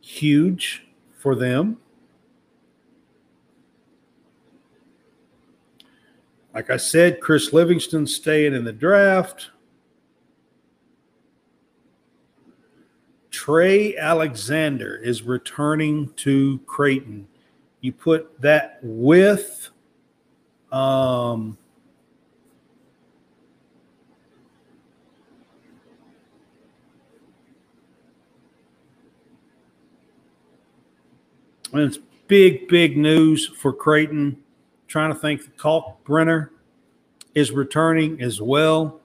[0.00, 0.84] Huge
[1.16, 1.78] for them.
[6.52, 9.50] Like I said, Chris Livingston staying in the draft.
[13.30, 17.26] Trey Alexander is returning to Creighton.
[17.80, 19.70] You put that with
[20.70, 21.56] um,
[31.72, 34.36] and it's big, big news for Creighton
[34.88, 36.50] trying to think Kalkbrenner
[37.34, 39.00] is returning as well.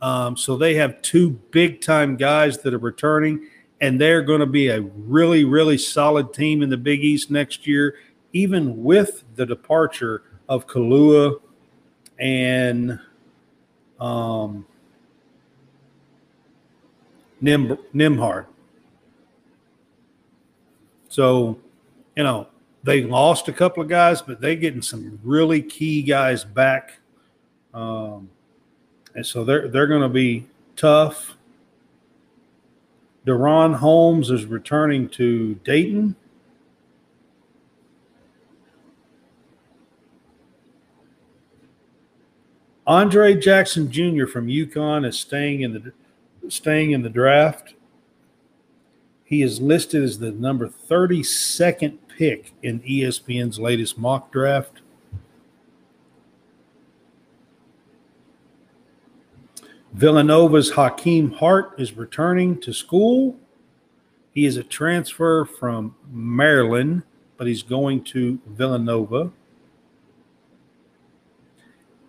[0.00, 3.48] Um, so they have two big time guys that are returning,
[3.80, 7.66] and they're going to be a really, really solid team in the Big East next
[7.66, 7.96] year,
[8.32, 11.40] even with the departure of Kalua
[12.18, 12.98] and
[14.00, 14.66] um,
[17.40, 18.46] Nim, Nembhard.
[21.08, 21.58] So,
[22.16, 22.48] you know,
[22.82, 26.98] they lost a couple of guys, but they're getting some really key guys back.
[27.74, 28.30] Um,
[29.14, 30.46] and so they're they're going to be
[30.76, 31.36] tough.
[33.26, 36.14] DaRon Holmes is returning to Dayton.
[42.86, 44.26] Andre Jackson Jr.
[44.26, 45.92] from UConn is staying in the
[46.48, 47.74] staying in the draft.
[49.26, 54.82] He is listed as the number 32nd pick in ESPN's latest mock draft.
[59.92, 63.36] Villanova's Hakim Hart is returning to school.
[64.32, 67.02] He is a transfer from Maryland,
[67.36, 69.32] but he's going to Villanova.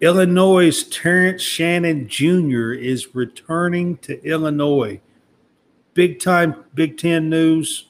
[0.01, 2.73] Illinois' Terrence Shannon Jr.
[2.73, 5.01] is returning to Illinois.
[5.97, 7.87] Big time Big Ten news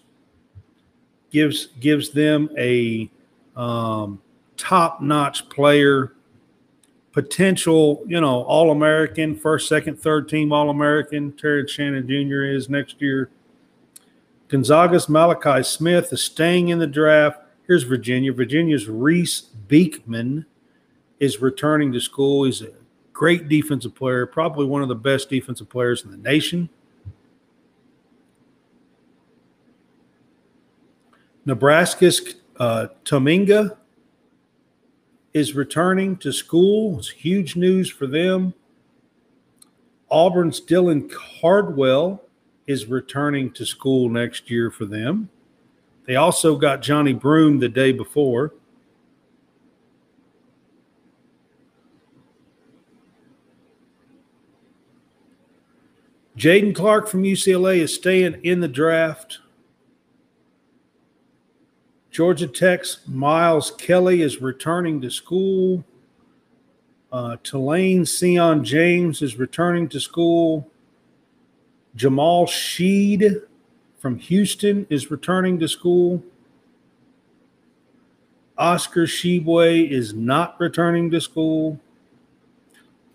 [1.29, 3.11] gives gives them a
[3.53, 4.21] um,
[4.55, 6.13] top notch player,
[7.11, 11.33] potential, you know, All American, first, second, third team All American.
[11.33, 12.43] Terry Shannon Jr.
[12.43, 13.29] is next year.
[14.47, 17.41] Gonzaga's Malachi Smith is staying in the draft.
[17.67, 18.31] Here's Virginia.
[18.31, 20.45] Virginia's Reese Beekman
[21.19, 22.45] is returning to school.
[22.45, 22.69] He's a
[23.11, 26.69] great defensive player, probably one of the best defensive players in the nation.
[31.47, 33.77] Nebraska's uh, Tominaga
[35.33, 36.99] is returning to school.
[36.99, 38.53] It's huge news for them.
[40.09, 42.21] Auburn's Dylan Cardwell
[42.67, 45.29] is returning to school next year for them.
[46.05, 48.53] They also got Johni Broome the day before.
[56.37, 59.39] Jaden Clark from UCLA is staying in the draft.
[62.17, 65.85] Georgia Tech's Miles Kelly is returning to school.
[67.11, 70.67] Uh, Tulane Sion James is returning to school.
[71.95, 73.43] Jamal Shead
[73.99, 76.23] from Houston is returning to school.
[78.57, 81.79] Oscar Tshiebwe is not returning to school.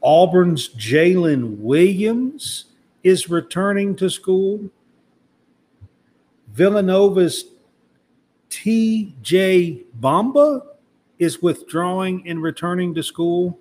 [0.00, 2.66] Auburn's Jalen Williams
[3.02, 4.70] is returning to school.
[6.54, 7.46] Villanova's
[8.52, 10.60] TJ Bamba
[11.18, 13.58] is withdrawing and returning to school.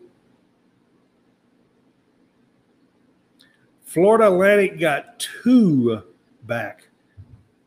[3.86, 6.04] Florida Atlantic got two
[6.44, 6.90] back,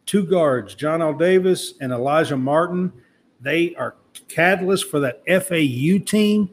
[0.05, 2.93] two guards, Johnell Davis and Alijah Martin.
[3.41, 3.97] They are
[4.29, 6.51] catalyst for that FAU team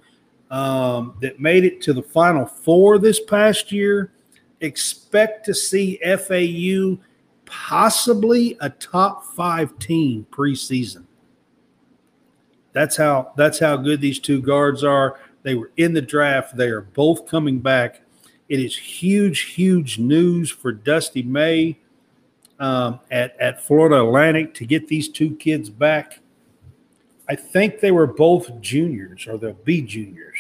[0.52, 4.14] um, that made it to the Final Four this past year.
[4.62, 6.98] Expect to see FAU
[7.52, 11.04] possibly a top five team preseason.
[12.72, 15.20] That's how that's how good these two guards are.
[15.44, 16.56] They were in the draft.
[16.56, 18.02] They are both coming back.
[18.48, 21.78] It is huge, huge news for Dusty May
[22.60, 26.20] um, at at Florida Atlantic to get these two kids back.
[27.28, 30.38] I think they were both juniors, or they'll be juniors.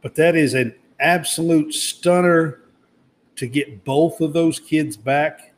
[0.00, 2.60] But that is an absolute stunner
[3.36, 5.54] to get both of those kids back.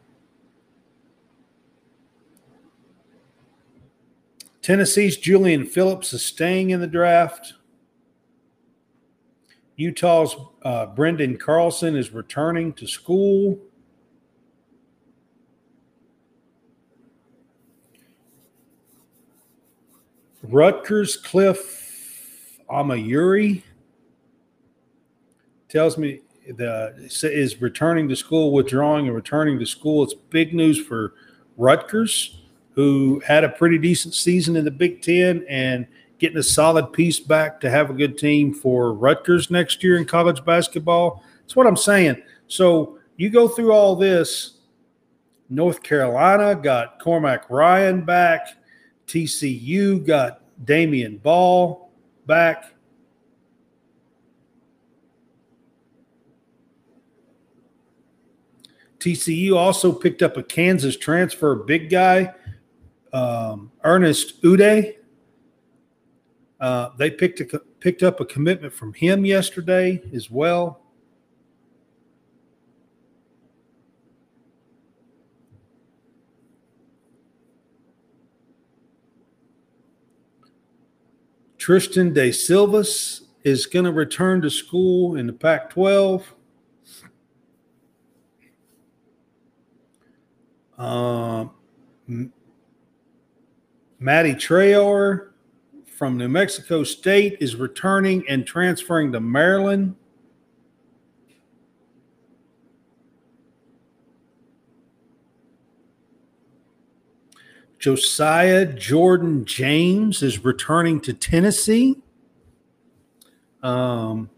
[4.61, 7.55] Tennessee's Julian Phillips is staying in the draft.
[9.76, 13.59] Utah's uh, Branden Carlson is returning to school.
[20.43, 23.62] Rutgers Cliff Omoruyi
[25.68, 26.20] tells me
[26.57, 30.03] the is returning to school, withdrawing and returning to school.
[30.03, 31.15] It's big news for
[31.57, 32.41] Rutgers
[32.73, 35.87] who had a pretty decent season in the Big Ten and
[36.19, 40.05] getting a solid piece back to have a good team for Rutgers next year in
[40.05, 41.23] college basketball.
[41.41, 42.23] That's what I'm saying.
[42.47, 44.59] So you go through all this.
[45.51, 48.49] North Carolina got Cormac Ryan back.
[49.07, 51.89] TCU got Damion Baugh
[52.27, 52.75] back.
[58.99, 62.35] TCU also picked up a Kansas transfer big guy
[63.13, 64.95] um, Ernest Udeh.
[66.61, 70.83] Uh, they picked a, picked up a commitment from him yesterday as well.
[81.57, 86.35] Tristan De Silvas is going to return to school in the Pac 12.
[90.79, 91.51] Um,
[93.99, 95.31] Matty Trayor
[95.87, 99.97] from New Mexico State is returning and transferring to Maryland.
[107.79, 111.97] Josiah Jordan James is returning to Tennessee.
[113.62, 114.31] Um,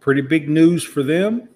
[0.00, 1.49] pretty big news for them.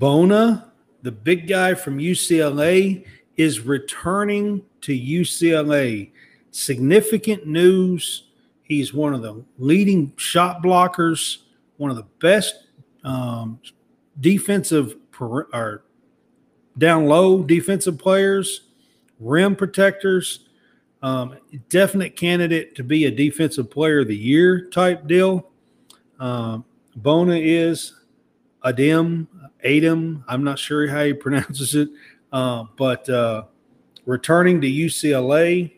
[0.00, 0.72] Bona,
[1.02, 3.04] the big guy from UCLA,
[3.36, 6.10] is returning to UCLA.
[6.50, 8.24] Significant news.
[8.62, 11.42] He's one of the leading shot blockers,
[11.76, 12.54] one of the best
[13.04, 13.60] um,
[14.18, 15.84] defensive per, or
[16.78, 18.68] down low defensive players,
[19.18, 20.46] rim protectors.
[21.02, 21.36] Um,
[21.68, 25.50] definite candidate to be a defensive player of the year type deal.
[26.18, 26.64] Um,
[26.96, 27.92] Bona is
[28.62, 29.26] a Adem,
[29.64, 30.24] Adam.
[30.28, 31.88] I'm not sure how he pronounces it,
[32.32, 33.44] uh, but uh,
[34.06, 35.72] returning to UCLA,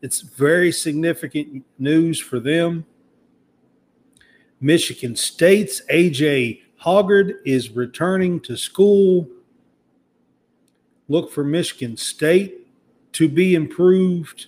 [0.00, 2.86] it's very significant news for them.
[4.60, 9.28] Michigan State's AJ Hoggard is returning to school.
[11.08, 12.66] Look for Michigan State
[13.12, 14.46] to be improved.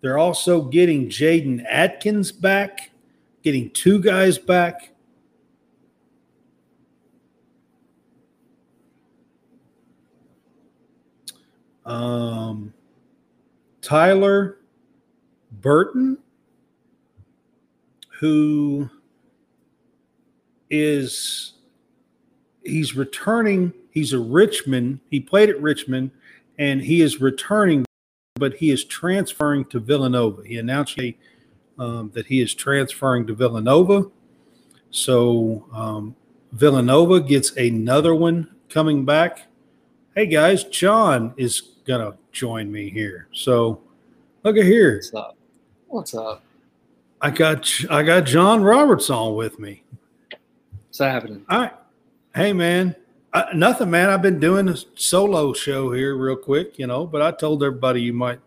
[0.00, 2.90] They're also getting Jaden Akins back,
[3.42, 4.91] getting two guys back.
[11.84, 12.72] Um,
[13.80, 14.58] Tyler
[15.50, 16.18] Burton,
[18.20, 18.88] who
[20.70, 21.54] is
[22.64, 23.72] he's returning.
[23.90, 25.00] He's a Richmond.
[25.10, 26.12] He played at Richmond,
[26.58, 27.84] and he is returning,
[28.36, 30.42] but he is transferring to Villanova.
[30.46, 30.98] He announced
[31.78, 34.10] um, that he is transferring to Villanova.
[34.90, 36.16] So um,
[36.52, 39.48] Villanova gets another one coming back.
[40.14, 43.28] Hey guys, John is gonna join me here.
[43.32, 43.80] So
[44.42, 44.96] look at here.
[44.96, 45.36] What's up?
[45.88, 46.42] What's up?
[47.20, 49.82] I got I got John Roberts on with me.
[50.88, 51.44] What's happening?
[51.48, 51.72] All right.
[52.34, 52.96] Hey man.
[53.54, 54.10] nothing, man.
[54.10, 58.02] I've been doing a solo show here real quick, you know, but I told everybody
[58.02, 58.40] you might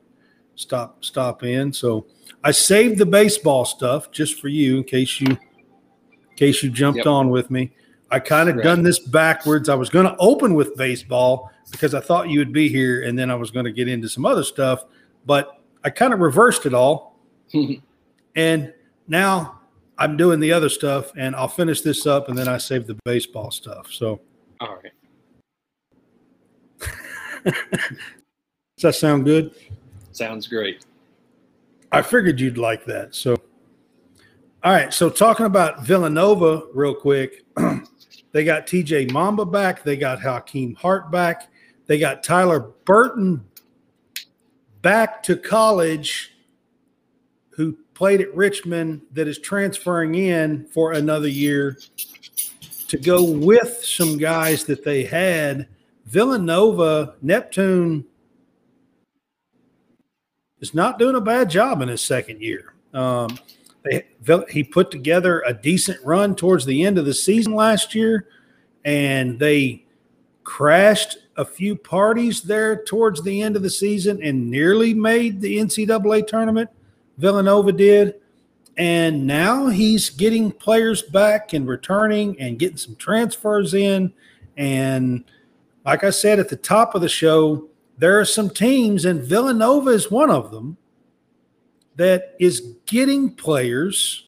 [0.56, 1.72] stop stop in.
[1.72, 2.06] So
[2.44, 6.98] I saved the baseball stuff just for you in case you in case you jumped
[6.98, 7.08] yep.
[7.08, 7.72] on with me.
[8.12, 8.64] I kind of Right.
[8.64, 9.68] done this backwards.
[9.70, 13.18] I was going to open with baseball because I thought you would be here, and
[13.18, 14.86] then I was going to get into some other stuff,
[15.26, 17.18] but I kind of reversed it all.
[18.38, 18.74] And
[19.08, 19.62] now
[19.98, 22.98] I'm doing the other stuff, and I'll finish this up, and then I save the
[23.06, 23.90] baseball stuff.
[23.94, 24.20] So
[24.60, 24.92] All right.
[27.46, 27.54] does
[28.82, 29.56] that sound good?
[30.12, 30.86] Sounds great.
[31.94, 33.16] I figured you'd like that.
[33.16, 33.38] So,
[34.64, 34.94] all right.
[34.94, 37.46] So, talking about Villanova real quick,
[38.36, 39.82] they got TJ Bamba back.
[39.82, 41.50] They got Hakim Hart back.
[41.86, 43.46] They got Tyler Burton
[44.82, 46.34] back to college,
[47.52, 51.78] who played at Richmond, that is transferring in for another year
[52.90, 55.70] to go with some guys that they had.
[56.06, 58.04] Villanova, Neptune
[60.60, 62.74] is not doing a bad job in his second year.
[62.94, 63.40] Um,
[64.50, 68.28] he put together a decent run towards the end of the season last year,
[68.84, 69.86] and they
[70.44, 75.58] crashed a few parties there towards the end of the season and nearly made the
[75.58, 76.70] NCAA tournament.
[77.18, 78.16] Villanova did.
[78.78, 84.14] And now he's getting players back and returning and getting some transfers in.
[84.58, 85.24] And
[85.86, 89.92] like I said at the top of the show, there are some teams, and Villanova
[89.92, 90.76] is one of them,
[91.96, 94.28] that is getting players.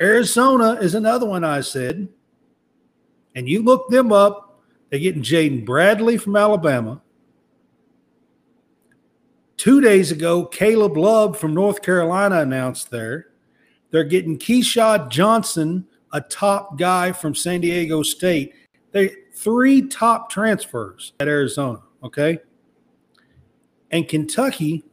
[0.00, 2.08] Arizona is another one I said.
[3.34, 7.02] And you look them up, they're getting Jaden Bradley from Alabama.
[9.56, 13.28] Two days ago, Caleb Love from North Carolina announced there.
[13.90, 18.54] They're getting Keyshawn Johnson, a top guy from San Diego State.
[18.92, 21.80] They three top transfers at Arizona.
[22.02, 22.38] Okay.
[23.90, 24.84] And Kentucky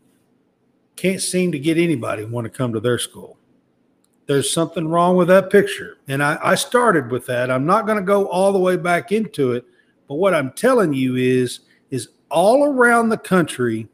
[0.96, 3.38] can't seem to get anybody want to come to their school.
[4.26, 5.98] There's something wrong with that picture.
[6.08, 7.52] And I, I started with that.
[7.52, 9.66] I'm not going to go all the way back into it.
[10.08, 13.88] But what I'm telling you is, is all around the country,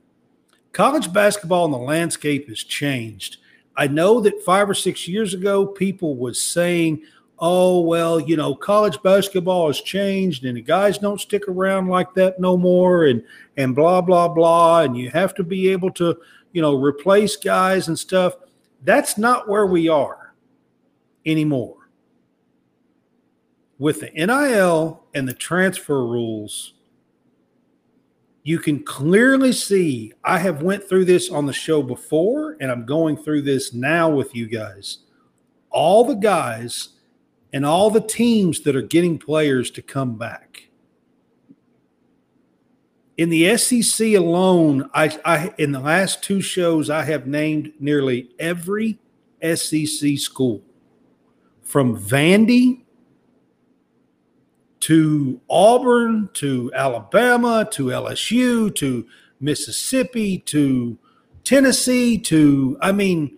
[0.72, 3.38] college basketball and the landscape has changed.
[3.76, 7.02] I know that five or six years ago, people was saying,
[7.40, 12.14] oh, well, you know, college basketball has changed and the guys don't stick around like
[12.14, 13.24] that no more and
[13.58, 14.82] and blah, blah, blah.
[14.82, 16.18] And you have to be able to,
[16.60, 18.34] you know, replace guys and stuff.
[18.84, 20.36] That's not where we are
[21.26, 21.90] anymore.
[23.78, 26.74] With the NIL and the transfer rules,
[28.44, 32.86] you can clearly see I have went through this on the show before and I'm
[32.86, 34.98] going through this now with you guys.
[35.70, 36.90] All the guys
[37.54, 40.68] and all the teams that are getting players to come back.
[43.20, 48.30] In the SEC alone, I, I in the last two shows I have named nearly
[48.40, 48.98] every
[49.44, 50.62] SEC school
[51.62, 52.84] from Vandy
[54.80, 59.06] to Auburn to Alabama to LSU to
[59.42, 60.98] Mississippi to
[61.44, 63.38] Tennessee to I mean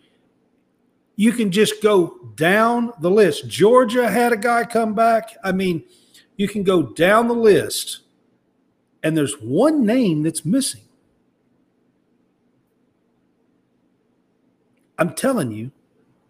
[1.16, 3.48] you can just go down the list.
[3.48, 5.36] Georgia had a guy come back.
[5.44, 5.86] I mean,
[6.38, 8.02] you can go down the list
[9.04, 10.82] and there's one name that's missing.
[14.98, 15.72] I'm telling you,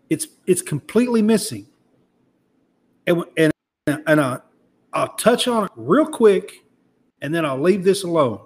[0.09, 1.67] it's it's completely missing.
[3.05, 3.51] And and
[3.87, 4.39] and I,
[4.93, 6.63] I'll touch on it real quick,
[7.21, 8.39] and then I'll leave this alone.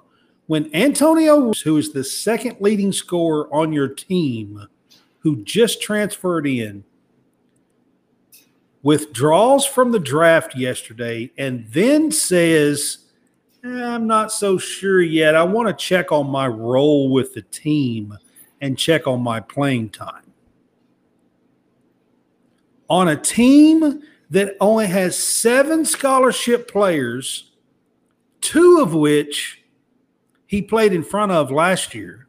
[0.48, 4.68] When Antonio, who is the second leading scorer on your team,
[5.20, 6.84] who just transferred in,
[8.84, 13.05] withdraws from the draft yesterday, and then says, "Eh,
[13.66, 15.34] Eh, "I'm not so sure yet.
[15.36, 18.16] I want to check on my role with the team
[18.62, 20.34] and check on my playing time."
[22.88, 27.52] On a team that only has seven scholarship players,
[28.40, 29.64] two of which
[30.46, 32.28] he played in front of last year,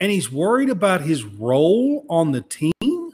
[0.00, 3.12] and he's worried about his role on the team,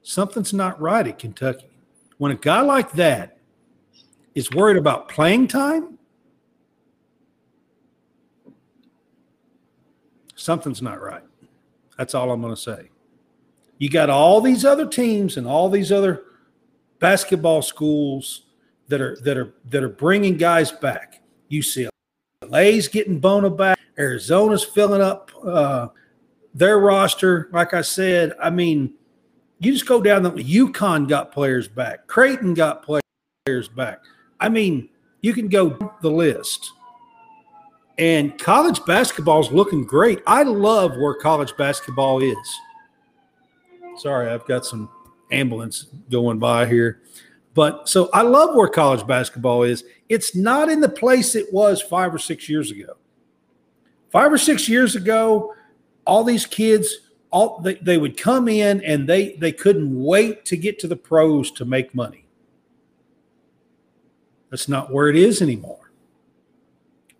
[0.00, 1.68] something's not right at Kentucky.
[2.16, 3.36] When a guy like that
[4.34, 5.98] is worried about playing time,
[10.34, 11.22] something's not right.
[11.98, 12.90] That's all I'm going to say.
[13.78, 16.24] You got all these other teams and all these other
[16.98, 18.42] basketball schools
[18.88, 21.22] that are that are that are bringing guys back.
[21.50, 23.78] UCLA's getting Bona back.
[23.98, 25.88] Arizona's filling up uh,
[26.54, 27.48] their roster.
[27.52, 28.94] Like I said, I mean,
[29.58, 32.06] you just go down the UConn got players back.
[32.06, 34.00] Creighton got players back.
[34.40, 34.88] I mean,
[35.20, 36.72] you can go the list.
[37.98, 40.22] And college basketball is looking great.
[40.26, 42.60] I love where college basketball is.
[43.98, 44.88] Sorry, I've got some
[45.30, 47.02] ambulance going by here.
[47.52, 49.84] But so I love where college basketball is.
[50.08, 52.96] It's not in the place it was five or six years ago.
[54.10, 55.54] Five or six years ago,
[56.06, 60.56] all these kids, all they, they would come in and they they couldn't wait to
[60.56, 62.24] get to the pros to make money.
[64.50, 65.92] That's not where it is anymore.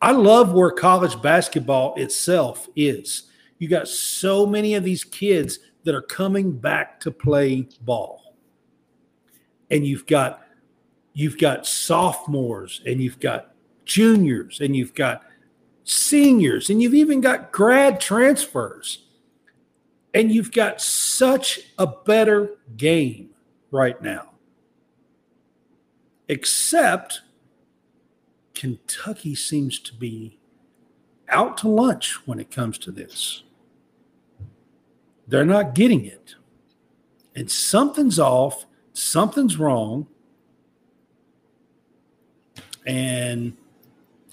[0.03, 3.25] I love where college basketball itself is.
[3.59, 8.35] You got so many of these kids that are coming back to play ball.
[9.71, 10.43] And you've got
[11.13, 13.55] you've got sophomores and you've got
[13.85, 15.23] juniors and you've got
[15.85, 19.07] seniors and you've even got grad transfers.
[20.15, 23.31] And you've got such a better game
[23.71, 24.30] right now.
[26.31, 27.23] Except
[28.55, 30.39] Kentucky seems to be
[31.29, 33.43] out to lunch when it comes to this.
[35.27, 36.37] They're not getting it.
[37.35, 40.07] And something's off, something's wrong.
[42.87, 43.57] And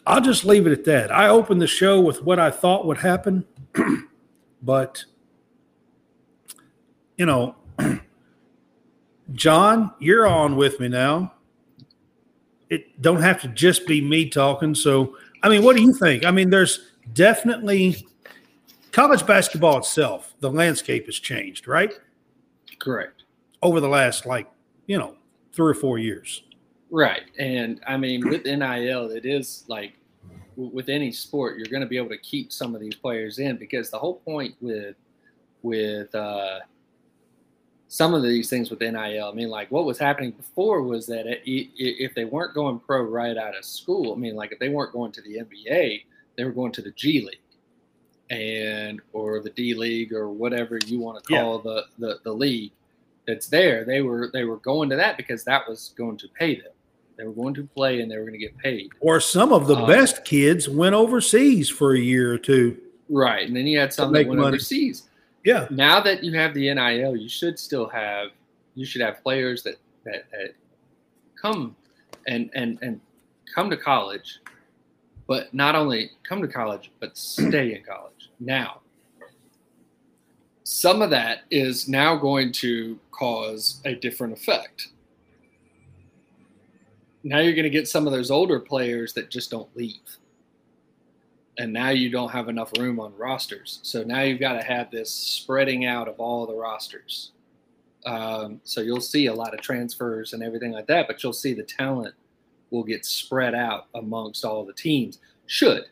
[0.06, 1.12] I'll just leave it at that.
[1.12, 3.44] I opened the show with what I thought would happen,
[4.62, 5.04] but
[7.18, 7.56] you know,
[9.34, 11.34] John, you're on with me now.
[12.70, 14.76] It don't have to just be me talking.
[14.76, 16.26] So, I mean, what do you think?
[16.26, 18.06] I mean, there's definitely
[18.92, 20.34] college basketball itself.
[20.40, 21.94] The landscape has changed, right?
[22.80, 23.24] Correct.
[23.62, 24.50] Over the last like,
[24.86, 25.16] you know,
[25.54, 26.44] three or four years.
[26.90, 27.24] Right.
[27.38, 29.94] And I mean, with NIL, it is like
[30.56, 33.58] with any sport, you're going to be able to keep some of these players in
[33.58, 34.96] because the whole point with
[35.62, 36.60] with uh,
[37.88, 41.26] some of these things with NIL, I mean, like what was happening before was that
[41.26, 44.60] it, it, if they weren't going pro right out of school, I mean, like if
[44.60, 46.04] they weren't going to the NBA,
[46.36, 47.40] they were going to the G League
[48.30, 51.72] and or the D League or whatever you want to call yeah.
[51.98, 52.72] the, the the league
[53.26, 53.86] that's there.
[53.86, 56.72] They were they were going to that because that was going to pay them.
[57.18, 58.92] They were going to play and they were going to get paid.
[59.00, 62.78] Or some of the um, best kids went overseas for a year or two.
[63.10, 63.48] Right.
[63.48, 64.50] And then you had some that went money.
[64.50, 65.07] overseas.
[65.48, 65.66] Yeah.
[65.70, 68.32] Now that you have the NIL, you should still have
[68.76, 70.56] you should have players that that, that
[71.42, 71.74] come
[72.28, 73.00] and and and
[73.56, 74.42] come to college,
[75.26, 78.30] but not only come to college, but stay in college.
[78.42, 78.82] Now,
[80.66, 84.90] some of that is now going to cause a different effect
[87.24, 90.18] now you're going to get some of those older players that just don't leave.
[91.60, 93.80] And now you don't have enough room on rosters.
[93.82, 97.32] So now you've got to have this spreading out of all the rosters.
[98.06, 101.54] Um, so you'll see a lot of transfers and everything like that, but you'll see
[101.54, 102.14] the talent
[102.70, 105.20] will get spread out amongst all the teams.
[105.46, 105.86] Should.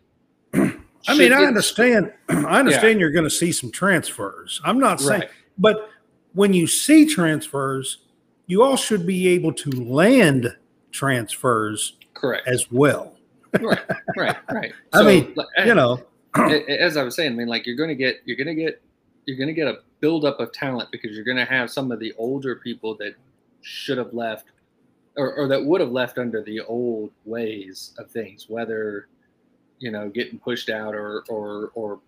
[1.08, 2.14] I mean, I understand.
[2.30, 3.02] I understand yeah.
[3.02, 4.62] you're going to see some transfers.
[4.64, 5.30] I'm not saying, right.
[5.58, 5.90] but
[6.34, 8.00] when you see transfers,
[8.48, 10.56] you all should be able to land
[10.92, 13.15] transfers correct as well.
[13.62, 13.80] Right,
[14.18, 14.74] right, right.
[14.94, 16.04] I mean, you eh, know,
[16.68, 18.82] as I was saying, I mean, like you're going to get, you're going to get,
[19.26, 22.00] you're going to get a buildup of talent because you're going to have some of
[22.00, 23.16] the older people that
[23.62, 24.46] should have left,
[25.18, 29.08] or, or that would have left under the old ways of things, whether
[29.80, 32.00] you know getting pushed out or or or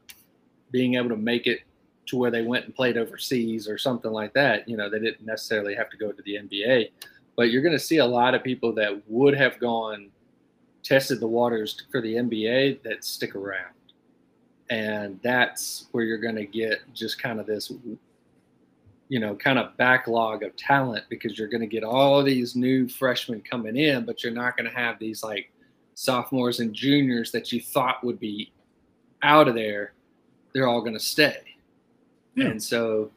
[0.72, 1.62] being able to make it
[2.06, 4.68] to where they went and played overseas or something like that.
[4.68, 6.90] You know, they didn't necessarily have to go to the NBA
[7.38, 10.10] but you're going to see a lot of people that would have gone
[10.88, 13.74] tested the waters for the NBA that stick around.
[14.70, 17.72] And that's where you're going to get just kind of this,
[19.10, 22.88] you know, kind of backlog of talent because you're going to get all these new
[22.88, 25.52] freshmen coming in, but you're not going to have these like
[25.96, 28.52] sophomores and juniors that you thought would be
[29.24, 29.94] out of there.
[30.54, 31.40] They're all going to stay.
[32.36, 32.48] Yeah.
[32.48, 33.12] And so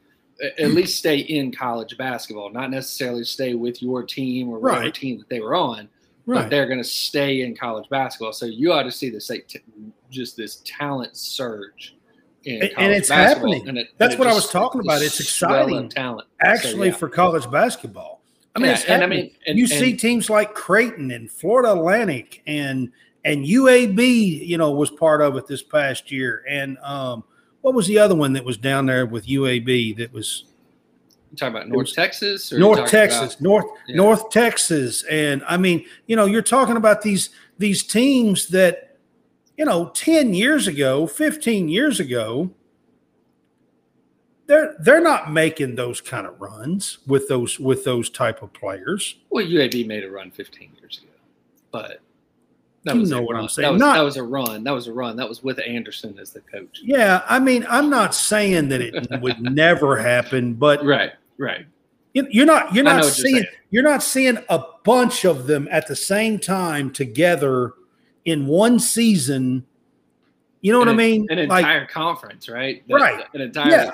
[0.57, 5.19] at least stay in college basketball, not necessarily stay with your team or whatever team
[5.19, 5.87] that they were on,
[6.25, 6.41] right.
[6.41, 8.33] but they're going to stay in college basketball.
[8.33, 9.61] So you ought to see this like, t-
[10.09, 11.95] just this talent surge.
[12.45, 13.67] and, and it's happening.
[13.67, 15.01] And it, That's and what I was talking about.
[15.01, 16.91] It's exciting talent, actually, so, yeah.
[16.91, 18.21] for college basketball.
[18.55, 22.41] I mean, yeah, and I mean, and, you see teams like Creighton and Florida Atlantic
[22.45, 22.91] and
[23.23, 27.23] and UAB, you know, was part of it this past year, and um,
[27.61, 30.45] what was the other one that was down there with UAB that was
[31.31, 32.51] you talking about North Texas?
[32.51, 33.95] North Texas, about, North yeah.
[33.95, 38.97] North Texas, and I mean, you know, you're talking about these these teams that,
[39.57, 42.51] you know, ten years ago, fifteen years ago,
[44.47, 49.15] they're they're not making those kind of runs with those with those type of players.
[49.29, 51.13] Well, UAB made a run fifteen years ago,
[51.71, 52.01] but
[52.83, 53.43] that you know what run.
[53.43, 53.67] I'm saying.
[53.67, 54.63] That was, Not, that was a run.
[54.63, 55.15] That was a run.
[55.15, 56.81] That was with Anderson as the coach.
[56.83, 61.65] Yeah, I mean, I'm not saying that it would never happen, but right, right.
[62.13, 63.45] You- You're not you're not you're seeing saying.
[63.69, 67.73] you're not seeing a bunch of them at the same time together
[68.25, 69.65] in one season.
[70.61, 71.25] You know what I mean?
[71.29, 72.83] An Like entire conference, right?
[72.89, 73.23] Right.
[73.33, 73.91] An entire Yeah.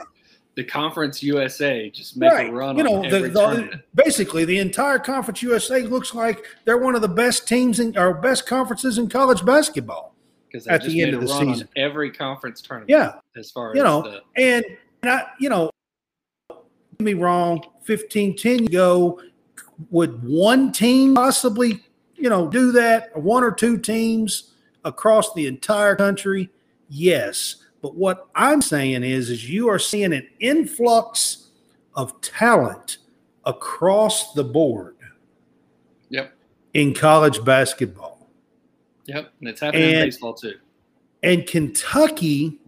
[0.56, 2.50] the conference USA just make right.
[2.50, 6.96] a run You know, the, the, basically the entire conference USA looks like they're one
[6.96, 10.16] of the best teams in or best conferences in college basketball.
[10.52, 11.70] because at just the end of the season.
[11.76, 12.90] every conference tournament.
[12.90, 13.14] Yeah.
[13.38, 14.66] as far You as know, the, And,
[15.04, 15.70] and I, you know,
[17.00, 19.20] me wrong, 15, 10 ago,
[19.92, 21.84] would one team possibly,
[22.16, 23.16] you know, do that?
[23.16, 26.50] One or two teams across the entire country?
[26.90, 27.58] Yes.
[27.82, 31.50] But what I'm saying is, is you are seeing an influx
[31.96, 32.98] of talent
[33.46, 34.98] across the board
[36.10, 36.34] yep,
[36.74, 38.28] in college basketball.
[39.06, 40.56] yep, and it's happening in baseball too.
[41.24, 42.60] and Kentucky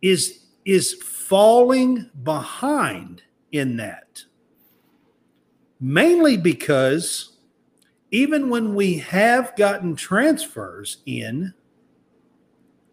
[0.00, 4.22] is is falling behind in that
[5.80, 7.36] mainly because
[8.10, 11.52] even when we have gotten transfers in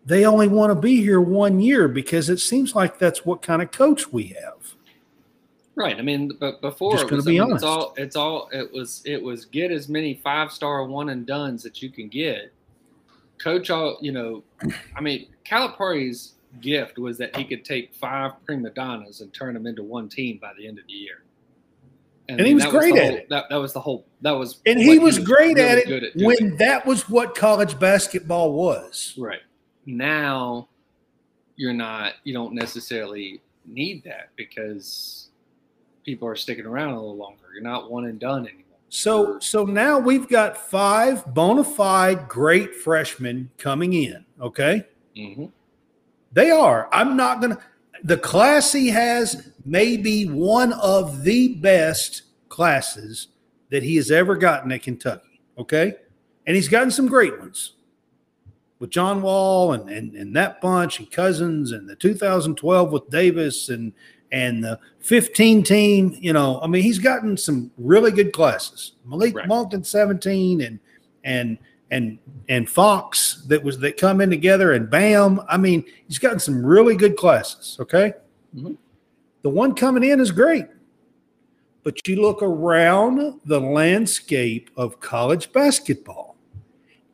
[0.05, 3.61] they only want to be here one year because it seems like that's what kind
[3.61, 4.59] of coach we have
[5.79, 5.97] Right.
[5.97, 8.69] I mean, but before Just it was, be I mean, it's all it's all it
[8.69, 12.51] was it was get as many five star one and duns that you can get.
[13.41, 14.43] Coach all you know,
[14.93, 19.67] I mean, Calipari's gift was that he could take five prima donnas and turn them
[19.67, 21.23] into one team by the end of the year.
[22.27, 23.29] And he was great the at whole- it.
[23.29, 24.05] That, that was the whole.
[24.21, 26.25] That was and what he was great really at it doing.
[26.27, 29.41] when that was what college basketball was Right.
[29.85, 30.67] Now
[31.55, 35.29] you're not you don't necessarily need that because
[36.05, 37.45] people are sticking around a little longer.
[37.53, 38.63] You're not one and done anymore.
[38.89, 44.25] So so now we've got five bona fide great freshmen coming in.
[44.39, 44.85] Okay.
[45.15, 45.45] hmm
[46.31, 46.89] They are.
[46.91, 47.59] I'm not gonna
[48.03, 53.27] the class he has may be one of the best classes
[53.69, 55.41] that he has ever gotten at Kentucky.
[55.57, 55.95] Okay.
[56.47, 57.73] And he's gotten some great ones
[58.79, 63.69] with John Wall and, and, and that bunch and Cousins and the 2012 with Davis
[63.69, 63.93] and
[64.31, 68.93] and the 15 team, you know, I mean, he's gotten some really good classes.
[69.03, 69.47] Malik Right.
[69.47, 70.79] Monk in 17 and
[71.23, 71.57] and
[71.91, 75.41] and and Fox that was that come in together and Bam.
[75.47, 77.77] I mean, he's gotten some really good classes.
[77.79, 78.13] Okay.
[78.55, 78.77] Mhm.
[79.41, 80.65] The one coming in is great.
[81.83, 86.35] But you look around the landscape of college basketball,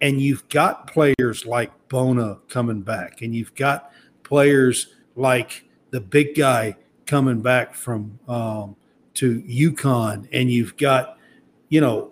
[0.01, 3.91] and you've got players like Bona coming back, and you've got
[4.23, 8.75] players like the big guy coming back from um,
[9.13, 11.19] to UConn, and you've got,
[11.69, 12.11] you know,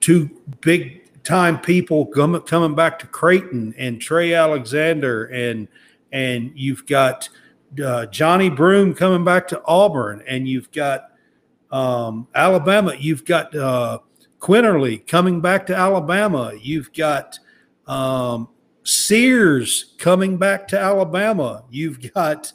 [0.00, 5.66] two big time people coming coming back to Creighton and Trey Alexander, and
[6.12, 7.28] and you've got
[7.74, 11.10] uh, Johni Broome coming back to Auburn, and you've got
[11.72, 12.94] um, Alabama.
[12.96, 13.98] You've got uh,
[14.38, 16.52] Quinerly coming back to Alabama.
[16.60, 17.38] You've got
[17.88, 18.48] um,
[18.84, 21.64] Sears coming back to Alabama.
[21.70, 22.52] You've got,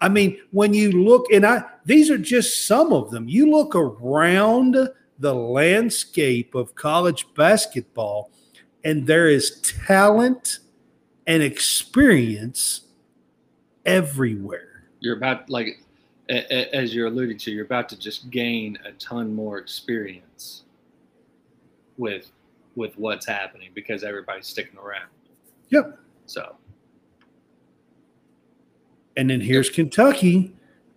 [0.00, 3.28] I mean, when you look, and I these are just some of them.
[3.28, 4.76] You look around
[5.18, 8.30] the landscape of college basketball,
[8.84, 10.60] and there is talent
[11.26, 12.82] and experience
[13.84, 14.84] everywhere.
[15.00, 15.82] You're about like
[16.28, 20.64] as you're alluding to, you're about to just gain a ton more experience
[21.96, 22.30] with
[22.76, 25.08] with what's happening because everybody's sticking around.
[25.70, 25.98] Yep.
[26.26, 26.56] So
[29.16, 30.52] And then here's Kentucky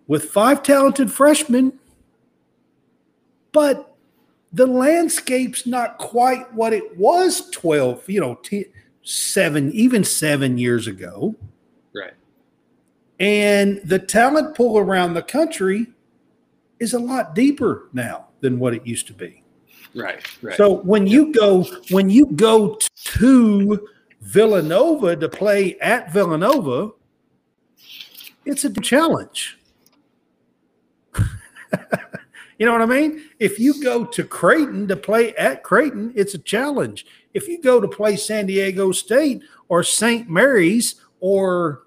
[0.06, 1.78] with five talented freshmen,
[3.50, 3.91] but
[4.52, 8.66] the landscape's not quite what it was 12, you know, t-
[9.02, 11.34] seven, even seven years ago.
[11.94, 12.12] right.
[13.18, 15.86] And the talent pool around the country
[16.80, 19.42] is a lot deeper now than what it used to be.
[19.94, 20.26] Right.
[20.42, 20.56] Right.
[20.56, 23.88] So when you go when you go to
[24.22, 26.90] Villanova to play at Villanova,
[28.44, 29.58] it's a challenge.
[32.62, 33.24] you know what I mean?
[33.40, 37.04] If you go to Creighton to play at Creighton, it's a challenge.
[37.34, 40.30] If you go to play San Diego State or St.
[40.30, 41.82] Mary's or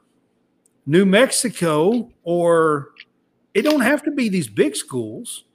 [0.85, 2.89] New Mexico or
[3.53, 5.45] it don't have to be these big schools.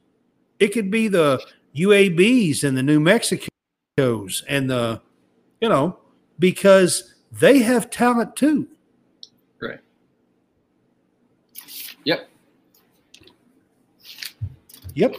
[0.58, 1.44] It could be the
[1.76, 5.02] UABs and the New Mexicos and the,
[5.60, 5.98] you know,
[6.38, 8.68] because they have talent too.
[9.60, 9.80] right.
[12.04, 12.30] Yep.
[14.94, 15.16] Yep.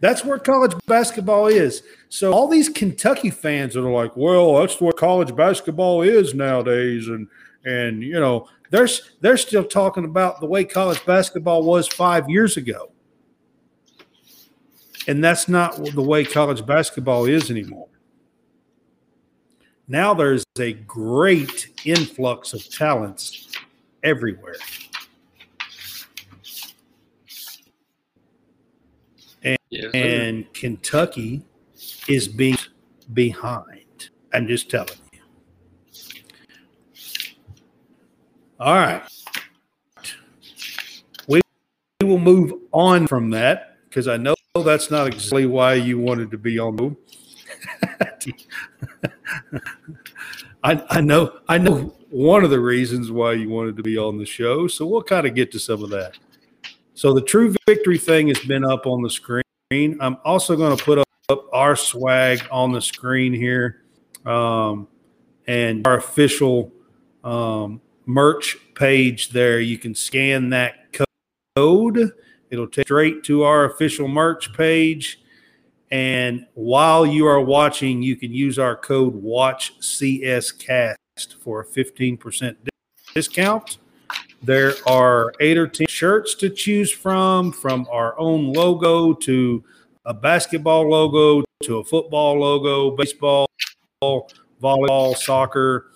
[0.00, 1.82] That's where college basketball is.
[2.08, 7.06] So all these Kentucky fans that are like, well, that's what college basketball is nowadays.
[7.08, 7.28] And
[7.64, 8.88] and you know, they're
[9.20, 12.90] they're still talking about the way college basketball was five years ago.
[15.06, 17.88] And that's not the way college basketball is anymore.
[19.88, 23.52] Now there's a great influx of talents
[24.02, 24.56] everywhere.
[29.94, 31.42] And, Kentucky
[32.08, 32.58] is being
[33.12, 34.10] behind.
[34.32, 35.20] I'm just telling you.
[38.60, 39.02] All right.
[41.26, 41.40] We,
[42.00, 46.30] we will move on from that because I know that's not exactly why you wanted
[46.30, 46.96] to be on the
[50.64, 54.18] I, I know I know one of the reasons why you wanted to be on
[54.18, 56.18] the show, so we'll kind of get to some of that.
[56.94, 59.41] So the true victory thing has been up on the screen.
[60.00, 63.82] I'm also going to put up, up our swag on the screen here,
[64.26, 64.88] um,
[65.46, 66.72] and our official
[67.24, 69.60] um, merch page there.
[69.60, 70.74] You can scan that
[71.56, 72.12] code.
[72.50, 75.20] It'll take straight to our official merch page.
[75.90, 80.96] And while you are watching, you can use our code WatchCSCast
[81.40, 82.56] for a 15%
[83.14, 83.78] discount.
[84.42, 89.62] There are eight or 10 shirts to choose from, from our own logo to
[90.04, 93.48] a basketball logo to a football logo, baseball,
[94.02, 95.92] volleyball, soccer,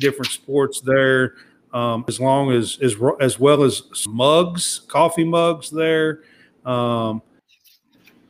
[0.00, 1.34] different sports there.
[1.72, 6.20] Um, as long as, as as well as mugs, coffee mugs there.
[6.64, 7.20] Um,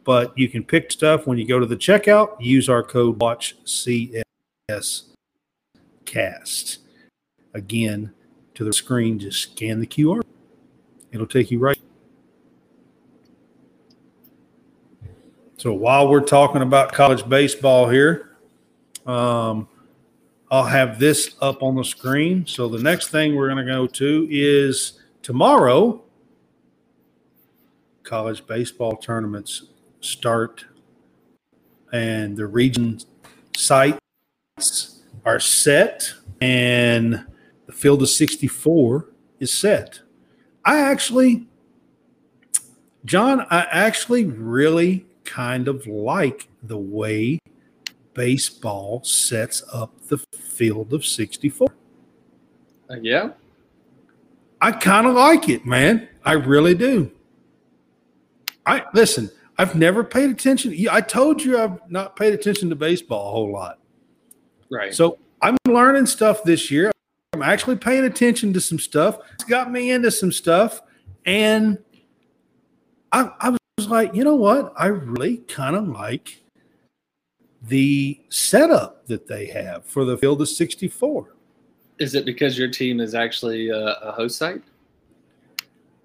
[0.05, 2.37] but you can pick stuff when you go to the checkout.
[2.41, 5.05] Use our code Watch CS
[6.05, 6.79] Cast.
[7.53, 8.13] Again,
[8.55, 10.23] to the screen, just scan the QR.
[11.13, 11.79] It'll take you right.
[15.57, 18.37] So while we're talking about college baseball here,
[19.07, 19.69] um,
[20.51, 22.47] I'll have this up on the screen.
[22.47, 26.03] So the next thing we're going to go to is tomorrow.
[28.03, 29.69] College baseball tournaments
[30.01, 30.67] start,
[31.93, 33.01] and the region
[33.57, 33.99] sites
[35.25, 37.25] are set, and
[37.75, 39.09] field of 64
[39.41, 40.01] is set.
[40.65, 41.47] I actually,
[43.05, 47.39] John, I actually really kind of like the way
[48.15, 51.69] baseball sets up the field of 64.
[52.89, 53.31] Uh, yeah.
[54.61, 56.09] I kind of like it, man.
[56.25, 57.11] I really do.
[58.65, 60.75] I listen, I've never paid attention.
[60.91, 63.79] I told you I've not paid attention to baseball a whole lot.
[64.71, 64.95] Right.
[64.95, 66.94] So I'm learning stuff this year.
[67.35, 69.19] I'm actually paying attention to some stuff.
[69.33, 70.81] It's got me into some stuff.
[71.27, 71.79] And
[73.11, 74.73] I, I was like, you know what?
[74.77, 76.45] I really kind of like
[77.61, 81.35] the setup that they have for the field of 64.
[81.99, 84.63] is it because your team is actually a, a host site?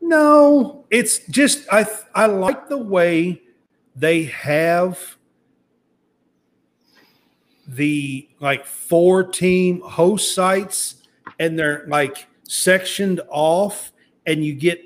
[0.02, 3.40] No, it's just I I like the way
[3.96, 5.18] they have
[7.68, 10.99] the like four team host sites
[11.40, 13.92] and they're like sectioned off
[14.26, 14.82] and you get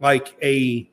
[0.00, 0.88] like a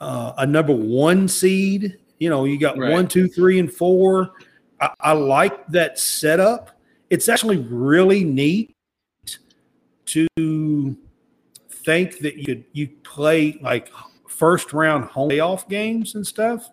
[0.00, 2.92] uh, a number one seed you know you got Right.
[2.92, 4.32] one two three and four.
[4.80, 6.70] I, I like that setup.
[7.10, 8.74] It's actually really neat
[10.06, 10.96] to
[11.70, 13.90] think that you could you play like
[14.28, 16.70] first round home playoff games and stuff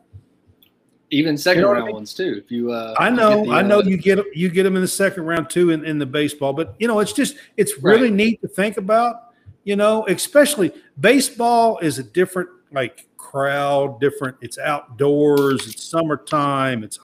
[1.12, 1.96] Even second know what I round mean?
[1.96, 2.42] ones too.
[2.44, 4.76] If you, uh, I know, get the, I know uh, you get you get them
[4.76, 7.82] in the second round too in, in the baseball, but you know it's just it's
[7.84, 8.14] really Right.
[8.14, 9.18] neat to think about.
[9.66, 14.38] You know, especially baseball is a different like crowd, different.
[14.42, 17.00] It's outdoors, it's summertime, it's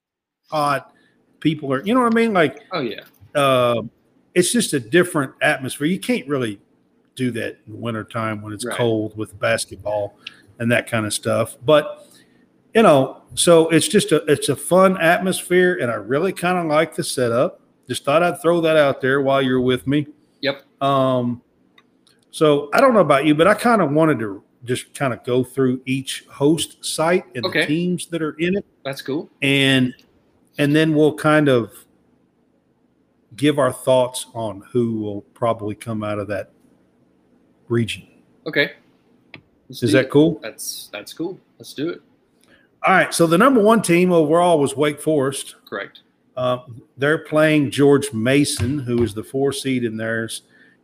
[0.50, 0.94] hot.
[1.40, 2.34] People are, you know what I mean?
[2.34, 3.02] Like, Oh yeah.
[3.34, 3.82] uh,
[4.36, 5.88] it's just a different atmosphere.
[5.88, 6.60] You can't really
[7.16, 8.78] do that in wintertime when it's Right.
[8.78, 10.16] cold with basketball
[10.60, 11.58] and that kind of stuff.
[11.66, 12.08] But
[12.74, 16.66] you know, so it's just a it's a fun atmosphere, and I really kind of
[16.66, 17.60] like the setup.
[17.88, 20.08] Just thought I'd throw that out there while you're with me.
[20.42, 20.64] Yep.
[20.82, 21.42] Um,
[22.30, 25.24] so I don't know about you, but I kind of wanted to just kind of
[25.24, 27.62] go through each host site and Okay.
[27.62, 29.28] the teams that are in it That's cool.
[29.42, 29.94] and
[30.60, 31.74] and then we'll kind of
[33.36, 36.52] give our thoughts on who will probably come out of that
[37.70, 38.08] region.
[38.46, 38.74] Okay.
[39.68, 40.12] Let's Is that it.
[40.12, 40.40] cool?
[40.44, 41.40] That's that's cool.
[41.58, 42.02] Let's do it.
[42.84, 43.14] All right.
[43.14, 45.56] So the number one team overall was Wake Forest.
[45.66, 46.02] Correct.
[46.36, 46.60] Uh,
[46.98, 50.44] they're playing George Mason, who is the four seed in theirs,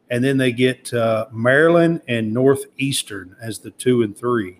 [0.09, 4.59] and then they get uh, Maryland and Northeastern as the two and three.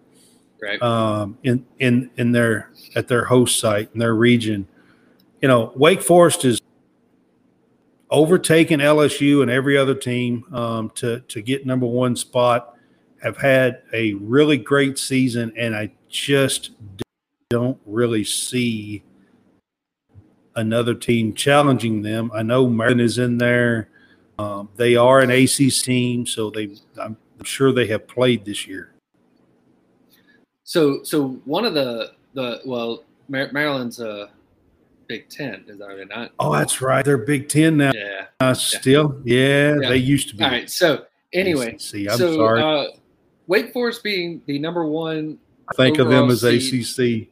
[0.59, 0.81] Right.
[0.81, 4.67] um, in in in their at their host site in their region.
[5.39, 6.61] You know, Wake Forest is
[8.09, 12.73] overtaken LSU and every other team um, to to get number one spot.
[13.21, 16.71] Have had a really great season, and I just
[17.49, 19.03] don't really see
[20.55, 22.31] another team challenging them.
[22.33, 23.89] I know Maryland is in there.
[24.39, 26.69] Um, they are an ACC team, so they
[27.01, 28.91] I'm sure they have played this year.
[30.63, 34.29] So, so one of the the well, Mar- Maryland's a
[35.07, 36.07] Big Ten, is that right?
[36.07, 36.31] Not.
[36.39, 37.03] Oh, that's right.
[37.03, 37.91] They're Big Ten now.
[37.95, 38.25] Yeah.
[38.39, 39.89] Uh, still, yeah, Yeah.
[39.89, 40.43] they used to be.
[40.43, 40.69] All right.
[40.69, 42.11] So anyway, ACC.
[42.11, 42.61] I'm so sorry.
[42.61, 42.91] Uh,
[43.47, 45.39] Wake Forest being the number one,
[45.69, 47.29] I think of them as ACC.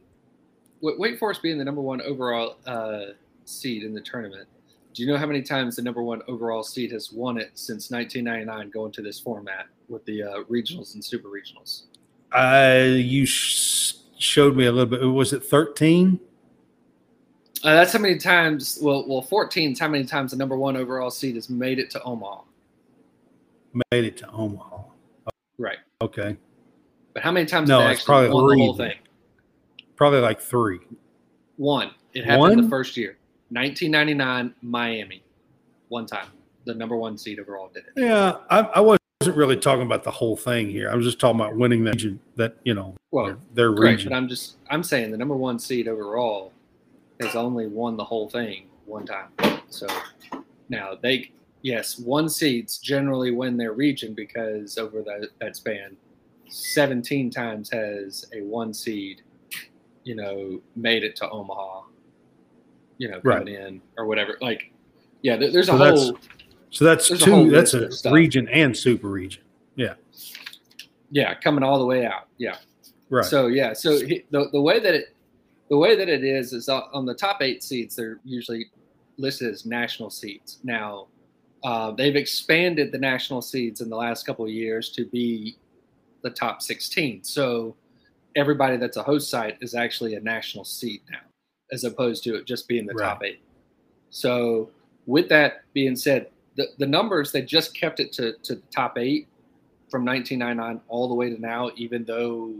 [0.80, 3.06] Wa- Wake Forest being the number one overall uh,
[3.44, 4.48] seed in the tournament.
[4.94, 7.90] Do you know how many times the number one overall seed has won it since
[7.90, 11.82] 1999, going to this format with the uh, regionals and super regionals?
[12.32, 15.02] I you sh- showed me a little bit.
[15.02, 16.18] Was it 13?
[17.62, 18.78] Uh, that's how many times.
[18.80, 21.90] Well, well, 14 is how many times the number one overall seed has made it
[21.90, 22.42] to Omaha.
[23.92, 24.82] Made it to Omaha.
[25.58, 25.78] Right.
[26.02, 26.36] Okay,
[27.14, 28.94] But how many times No, it's actually probably won the whole thing?
[29.96, 30.80] Probably like three.
[31.56, 31.90] One.
[32.14, 33.18] It happened the first year,
[33.50, 35.22] 1999, Miami.
[35.88, 36.28] One time,
[36.64, 37.92] the number one seed overall did it.
[37.96, 40.90] Yeah, I, I wasn't really talking about the whole thing here.
[40.90, 42.18] I was just talking about winning that region.
[42.36, 44.10] That you know, Well, their, their Great, region.
[44.10, 46.52] but I'm just I'm saying the number one seed overall
[47.20, 49.28] has only won the whole thing one time.
[49.68, 49.86] So
[50.70, 51.30] now they
[51.66, 55.96] yes, one seeds generally win their region because over that, that span,
[56.48, 59.22] 17 times has a one seed,
[60.06, 61.82] you know, made it to Omaha,
[62.98, 64.38] you know, coming in or whatever.
[64.40, 64.72] Like,
[65.22, 66.18] yeah, there, there's a So that's whole
[66.70, 67.50] so that's there's a two.
[67.50, 68.12] That's a stuff.
[68.12, 69.42] region and super region.
[69.74, 69.94] yeah
[71.10, 72.28] Yeah, coming all the way out.
[72.38, 72.56] Yeah.
[73.10, 73.24] Right.
[73.24, 75.16] So yeah, so he, the the way that it
[75.68, 78.66] the way that it is is on the top eight seeds they're usually
[79.18, 80.60] listed as national seeds.
[80.62, 81.08] Now
[81.64, 85.56] uh, they've expanded the national seeds in the last couple of years to be
[86.22, 87.24] the top 16.
[87.24, 87.74] So
[88.36, 91.18] everybody that's a host site is actually a national seed now,
[91.72, 93.40] as opposed to it just being the top eight.
[94.10, 94.70] So
[95.06, 98.98] with that being said, the, the numbers they just kept it to, to the top
[98.98, 99.28] eight
[99.90, 102.54] from 1999 all the way to now, even though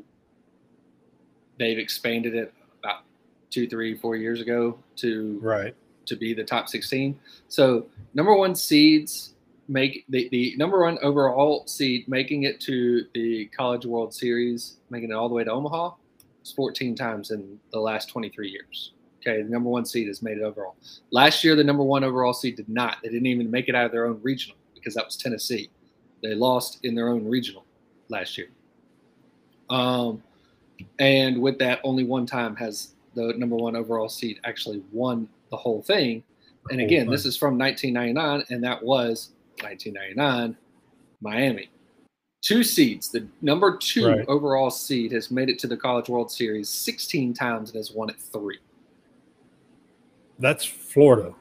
[1.58, 2.52] they've expanded it
[2.82, 3.02] about
[3.50, 5.74] two, three, four years ago to right.
[6.06, 7.18] to be the top 16.
[7.48, 9.34] So number one seeds
[9.68, 15.10] make the, the number one overall seed making it to the College World Series, making
[15.10, 15.92] it all the way to Omaha,
[16.44, 18.92] is 14 times in the last 23 years.
[19.20, 20.76] Okay, the number one seed has made it overall.
[21.10, 22.98] Last year, the number one overall seed did not.
[23.02, 25.68] They didn't even make it out of their own regional because that was Tennessee.
[26.22, 27.64] They lost in their own regional
[28.08, 28.48] last year.
[29.68, 30.22] Um,
[31.00, 35.56] and with that, only one time has the number one overall seed actually won the
[35.56, 36.22] whole thing.
[36.70, 39.30] And again, this is from 1999, and that was
[39.62, 40.56] 1999
[41.20, 41.70] Miami.
[42.42, 43.08] Two seeds.
[43.10, 44.24] The number two Right.
[44.28, 48.08] overall seed has made it to the College World Series 16 times and has won
[48.10, 48.58] it three.
[50.38, 51.34] That's Florida.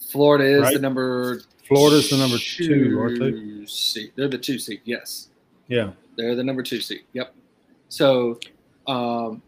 [0.00, 0.74] Florida is Right.
[0.74, 1.40] the number.
[1.68, 3.66] Florida's the number two, aren't they?
[3.66, 4.12] Seed.
[4.16, 4.80] They're the two seed.
[4.84, 5.28] Yes.
[5.68, 5.92] Yeah.
[6.16, 7.02] They're the number two seed.
[7.12, 7.32] Yep.
[7.88, 8.40] So
[8.88, 9.40] um,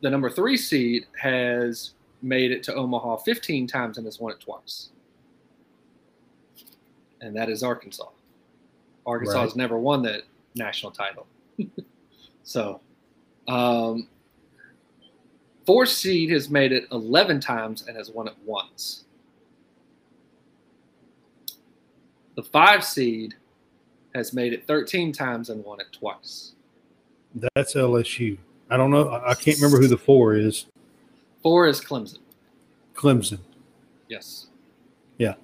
[0.00, 4.40] the number three seed has made it to Omaha 15 times and has won it
[4.40, 4.90] twice.
[7.20, 8.08] And that is Arkansas.
[9.06, 9.42] Arkansas Right.
[9.42, 10.22] has never won the
[10.54, 11.26] national title.
[12.44, 12.80] so
[13.48, 14.08] um,
[15.66, 19.04] four seed has made it 11 times and has won it once.
[22.36, 23.34] The five seed
[24.14, 26.52] has made it 13 times and won it twice.
[27.54, 28.38] That's LSU.
[28.70, 29.08] I don't know.
[29.08, 30.66] I I can't remember who the four is.
[31.42, 32.18] Four is Clemson.
[32.94, 33.38] Clemson.
[34.08, 34.46] Yes.
[35.18, 35.34] Yeah.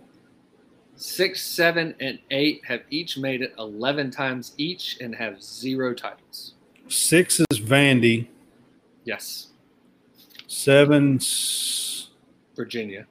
[1.04, 6.54] Six, seven, and eight have each made it 11 times each and have zero titles.
[6.88, 8.28] Six is Vandy.
[9.04, 9.48] Yes.
[10.46, 12.08] Seven's
[12.56, 13.06] Virginia.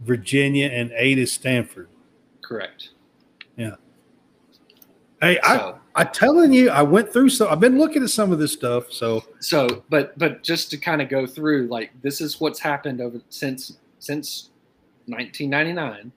[0.00, 1.88] Virginia, and eight is Stanford.
[2.40, 2.88] Correct.
[3.58, 3.74] Yeah.
[5.20, 8.32] Hey, I, So, I telling you, I went through so I've been looking at some
[8.32, 8.90] of this stuff.
[8.90, 13.02] So so, but, but just to kind of go through, like, this is what's happened
[13.02, 14.48] over since, since
[15.04, 16.12] 1999.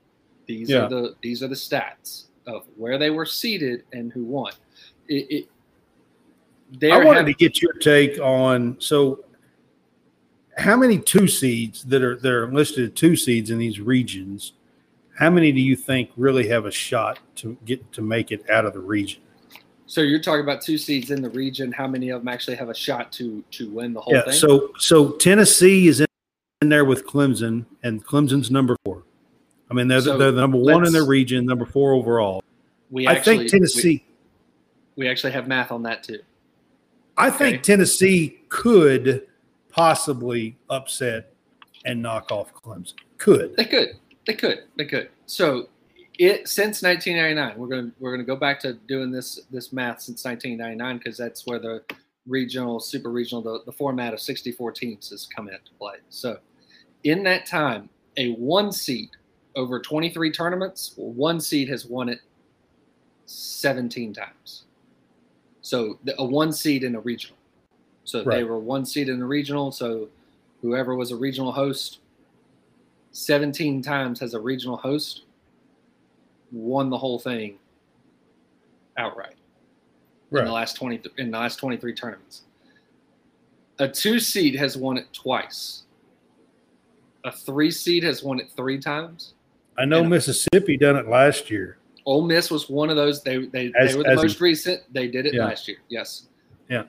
[0.50, 0.86] These Yeah.
[0.86, 4.52] are the, these are the stats of where they were seated and who won.
[5.08, 5.48] It,
[6.82, 9.26] it I wanted have- to get your take on so
[10.58, 14.54] how many two seeds that are that are listed two seeds in these regions?
[15.20, 18.66] How many do you think really have a shot to get to make it out
[18.66, 19.22] of the region?
[19.86, 21.72] So you're talking about two seeds in the region.
[21.72, 24.24] How many of them actually have a shot to to win the whole yeah.
[24.24, 24.34] thing?
[24.34, 26.02] So so Tennessee is
[26.62, 29.04] in there with Clemson, and Clemson's number four.
[29.70, 32.44] I mean, they're, So they're the number one in their region, number four overall.
[32.90, 34.04] we I actually, think Tennessee.
[34.96, 36.20] We, we actually have math on that too.
[37.18, 37.62] I think okay.
[37.62, 39.28] Tennessee could
[39.70, 41.34] possibly upset
[41.86, 42.94] and knock off Clemson.
[43.18, 43.56] Could.
[43.58, 43.90] They could.
[44.26, 44.64] They could.
[44.78, 45.10] They could.
[45.26, 45.70] So
[46.18, 50.24] it since 1999, we're gonna we're gonna go back to doing this this math since
[50.26, 51.84] 1999 because that's where the
[52.28, 55.96] regional, super regional, the, the format of 64 teams has come into play.
[56.10, 56.38] So
[57.04, 59.10] in that time, a one seed
[59.56, 62.20] over 23 tournaments, one seed has won it
[63.26, 64.64] 17 times.
[65.62, 67.38] So the, a one seed in a regional.
[68.04, 68.38] So Right.
[68.38, 69.72] they were one seed in the regional.
[69.72, 70.10] So
[70.62, 72.00] whoever was a regional host,
[73.12, 75.24] 17 times has a regional host,
[76.52, 77.60] won the whole thing
[78.98, 79.36] outright
[80.42, 82.44] in the last 20 in the last 23 tournaments.
[83.80, 85.84] A two seed has won it twice.
[87.24, 89.34] A three seed has won it three times.
[89.80, 91.78] I know And- Mississippi done it last year.
[92.06, 93.22] Ole Miss was one of those.
[93.24, 94.82] They they, As- they were the as a- most recent.
[94.94, 95.46] They did it Yeah.
[95.46, 95.78] last year.
[95.90, 96.28] Yes.
[96.70, 96.84] Yeah.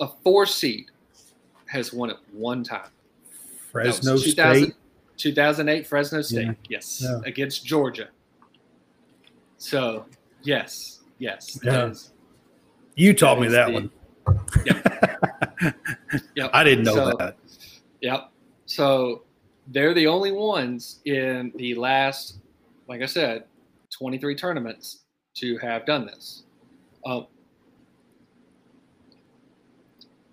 [0.00, 0.86] A four seed
[1.66, 2.88] has won it one time.
[3.30, 4.74] That Fresno 2000 State.
[5.18, 6.46] 2008 Fresno State.
[6.46, 6.52] Yeah.
[6.70, 7.00] Yes.
[7.04, 7.20] Yeah.
[7.26, 8.08] Against Georgia.
[9.58, 10.06] So
[10.42, 11.58] yes, yes.
[11.62, 11.92] Yeah.
[12.94, 13.90] You taught me that the- one.
[16.36, 16.50] Yep.
[16.54, 17.36] I didn't know So- that.
[18.00, 18.30] Yep.
[18.66, 19.22] So
[19.68, 22.38] they're the only ones in the last,
[22.88, 23.44] like I said,
[23.90, 25.00] 23 tournaments
[25.36, 26.44] to have done this.
[27.06, 27.26] Um,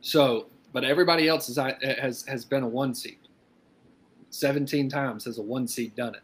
[0.01, 3.17] so, but everybody else is, has has been a one seed.
[4.29, 6.21] 17 times has a one seed done it.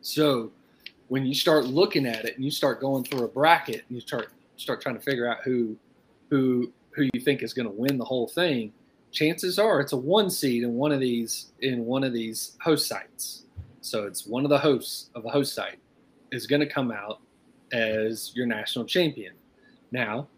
[0.00, 0.52] So
[1.08, 4.00] when you start looking at it and you start going through a bracket and you
[4.00, 5.76] start start trying to figure out who
[6.30, 8.72] who who you think is going to win the whole thing,
[9.10, 12.86] chances are it's a one seed in one of these in one of these host
[12.86, 13.44] sites.
[13.80, 15.78] So it's one of the hosts of a host site
[16.30, 17.20] is going to come out
[17.72, 19.34] as your national champion.
[19.92, 20.28] Now,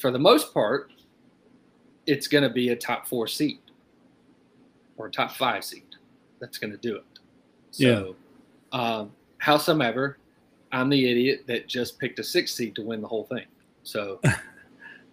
[0.00, 0.92] for the most part,
[2.06, 3.60] it's going to be a top four seed
[4.96, 5.84] or a top five seed
[6.40, 7.04] that's going to do it.
[7.70, 8.16] So,
[8.72, 10.18] um, howsoever,
[10.72, 13.46] I'm the idiot that just picked a six seed to win the whole thing.
[13.82, 14.30] So I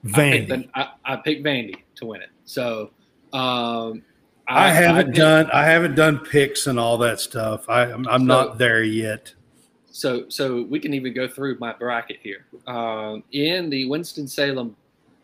[0.05, 0.47] picked, Vandy.
[0.47, 2.29] the, I, I picked Vandy to win it.
[2.45, 2.91] So
[3.35, 4.01] um,
[4.47, 7.67] I, haven't picked- done I haven't done picks and all that stuff.
[7.69, 9.33] I, I'm, I'm So- not there yet.
[9.91, 12.45] So, so we can even go through my bracket here.
[12.67, 14.75] Um, in the Winston Salem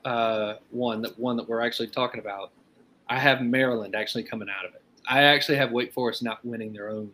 [0.06, 2.52] uh, one, that one that we're actually talking about,
[3.10, 4.82] I have Maryland actually coming out of it.
[5.10, 7.12] I actually have Wake Forest not winning their own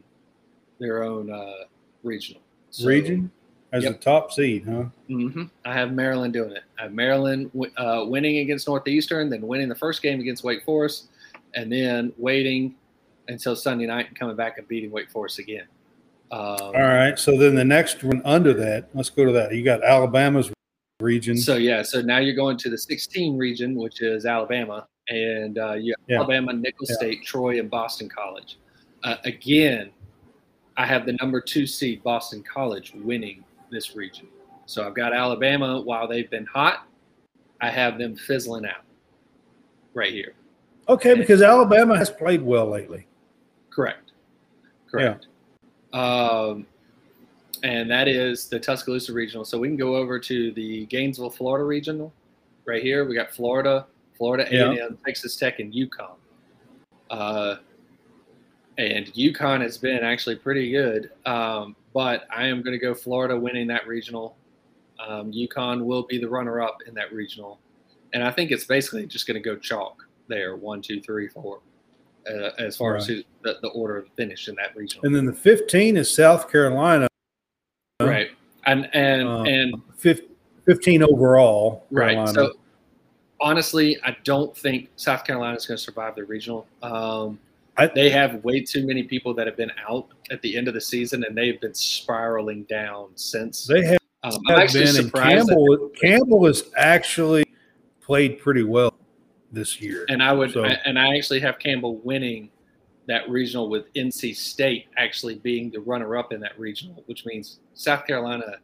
[0.80, 1.64] their own uh,
[2.03, 3.32] regional So- Region
[3.73, 3.95] as Yep.
[3.95, 4.85] a top seed, huh?
[5.07, 6.64] hmm I have Maryland doing it.
[6.80, 11.07] I have Maryland uh, winning against Northeastern, then winning the first game against Wake Forest,
[11.53, 12.76] and then waiting
[13.27, 15.65] until Sunday night and coming back and beating Wake Forest again.
[16.31, 17.18] Um, All right.
[17.19, 19.53] So then the next one under that, let's go to that.
[19.53, 20.52] You got Alabama's
[21.02, 21.38] region.
[21.38, 25.73] So yeah, so now you're going to the 16 region, which is Alabama, and uh,
[25.73, 26.18] you have Yeah.
[26.18, 26.95] Alabama, Nicholls Yeah.
[26.98, 28.57] State, Troy, and Boston College.
[29.03, 29.91] Uh, again,
[30.76, 34.27] I have the number two seed Boston College winning this region.
[34.65, 36.88] So I've got Alabama while they've been hot.
[37.61, 38.84] I have them fizzling out
[39.94, 40.34] right here.
[40.89, 43.07] okay, because Alabama has played well lately.
[43.69, 44.11] Correct.
[44.89, 45.27] Correct.
[45.94, 46.65] Um,
[47.64, 49.44] and that is the Tuscaloosa regional.
[49.45, 52.14] So we can go over to the Gainesville, Florida regional.
[52.65, 53.85] Right here, we got Florida,
[54.18, 56.15] Florida A&M, Texas Tech, and UConn.
[57.10, 57.56] Uh,
[58.77, 61.11] and UConn has been actually pretty good.
[61.26, 64.38] Um, but I am going to go Florida winning that regional.
[64.99, 67.60] Um, UConn will be the runner-up in that regional,
[68.14, 70.56] and I think it's basically just going to go chalk there.
[70.57, 71.61] One, two, three, four.
[72.30, 75.07] Uh, as far as who, the, the order of finish in that regional.
[75.07, 77.07] And then the 15 is South Carolina.
[77.99, 78.30] right
[78.68, 81.84] and and Uh, and 15 overall.
[81.90, 82.34] right Carolina.
[82.34, 82.53] so
[83.40, 87.40] honestly i don't think south carolina is going to survive the regional um
[87.78, 90.74] I- they have way too many people that have been out at the end of
[90.74, 93.66] the season and they've been spiraling down since.
[93.68, 97.45] They have, um, i'm actually been, surprised that- Campbell, Campbell has actually
[98.02, 98.94] played pretty well
[99.52, 100.06] this year.
[100.10, 102.49] and i would So- and i actually have campbell winning
[103.08, 108.06] that regional with nc state actually being the runner-up in that regional which means south
[108.06, 108.58] carolina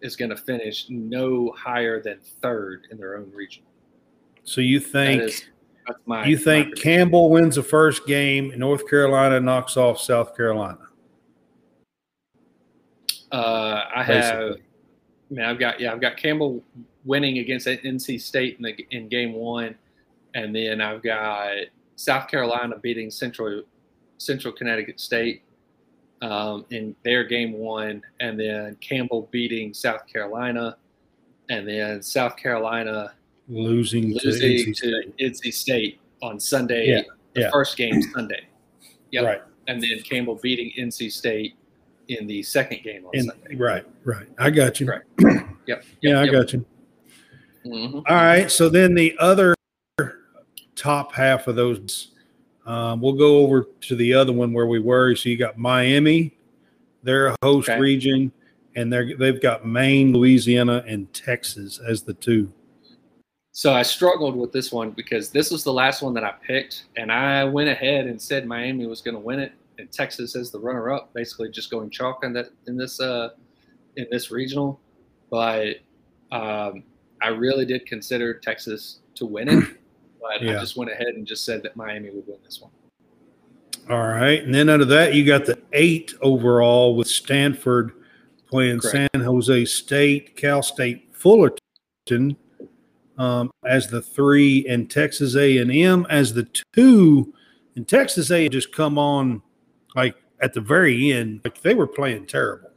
[0.00, 3.70] is going to finish no higher than third in their own regional
[4.44, 5.46] so you think
[6.06, 6.92] my you think prediction.
[6.92, 10.78] Campbell wins the first game, North Carolina knocks off South Carolina?
[13.32, 14.38] Uh, I have.
[14.38, 14.62] Basically.
[15.30, 16.62] I mean, I've got yeah, I've got Campbell
[17.04, 19.76] winning against NC State in the in game one,
[20.34, 21.52] and then I've got
[21.96, 23.62] South Carolina beating Central
[24.18, 25.42] Central Connecticut State
[26.22, 30.76] um, in their game one, and then Campbell beating South Carolina,
[31.48, 33.12] and then South Carolina
[33.50, 35.16] Losing, to losing NC to State.
[35.18, 36.86] NC State on Sunday.
[36.88, 37.02] Yeah,
[37.34, 37.50] The yeah.
[37.50, 38.46] first game Sunday.
[39.10, 39.24] Yep.
[39.24, 39.42] Right.
[39.66, 41.54] And then Campbell beating NC State
[42.08, 43.56] in the second game on And, Sunday.
[43.56, 43.84] right.
[44.04, 44.26] Right.
[44.38, 44.86] I got you.
[44.86, 45.02] Right.
[45.66, 45.84] Yep.
[46.00, 46.32] Yeah, I yep.
[46.32, 46.64] got you.
[47.66, 47.94] Mhm.
[48.08, 48.50] All right.
[48.50, 49.54] So then the other
[50.74, 52.12] top half of those,
[52.66, 55.14] um, we'll go over to the other one where we were.
[55.14, 56.36] So you got Miami,
[57.04, 57.78] they're a host Okay.
[57.78, 58.32] region,
[58.74, 62.50] and they're they've got Maine, Louisiana, and Texas as the two.
[63.52, 66.84] So I struggled with this one because this was the last one that I picked,
[66.96, 70.50] and I went ahead and said Miami was going to win it, and Texas as
[70.50, 73.30] the runner-up, basically just going chalk in that in this uh,
[73.96, 74.80] in this regional.
[75.30, 75.78] But
[76.30, 76.84] um,
[77.22, 79.64] I really did consider Texas to win it,
[80.20, 80.56] but Yeah.
[80.56, 82.70] I just went ahead and just said that Miami would win this one.
[83.88, 84.42] All right.
[84.44, 87.92] And then under that, you got the eight overall with Stanford
[88.46, 89.10] playing Correct.
[89.12, 92.36] San Jose State, Cal State Fullerton
[93.20, 97.34] um, as the three, and Texas A&M as the two.
[97.76, 99.42] And Texas A just come on
[99.94, 102.70] like at the very end, like they were playing terrible.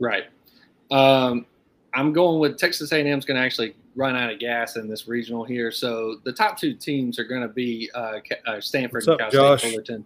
[0.00, 0.24] Right.
[0.90, 1.46] Um,
[1.94, 5.06] I'm going with Texas A&M is going to actually run out of gas in this
[5.06, 5.70] regional here.
[5.70, 9.30] So the top two teams are going to be uh, uh, Stanford What's up, and
[9.30, 9.60] Cal Josh?
[9.60, 10.04] State Fullerton.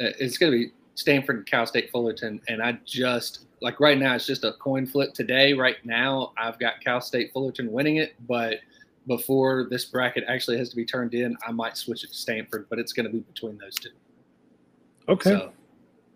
[0.00, 3.98] Uh, it's going to be Stanford and Cal State Fullerton, and I just like right
[3.98, 5.52] now it's just a coin flip today.
[5.52, 8.58] Right now I've got Cal State Fullerton winning it, but
[9.06, 12.66] before this bracket actually has to be turned in, I might switch it to Stanford,
[12.70, 13.90] but it's going to be between those two.
[15.08, 15.30] Okay.
[15.30, 15.52] So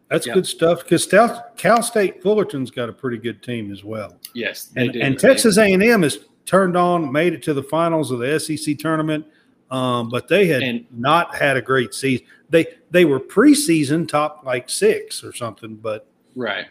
[0.08, 0.34] That's yeah.
[0.34, 4.16] good stuff because Cal, Cal State Fullerton's got a pretty good team as well.
[4.34, 8.40] yes, and, and Texas A&M has turned on, made it to the finals of the
[8.40, 9.26] SEC tournament,
[9.70, 12.26] um, but they had And- not had a great season.
[12.50, 16.66] They they were preseason top like six or something, but right.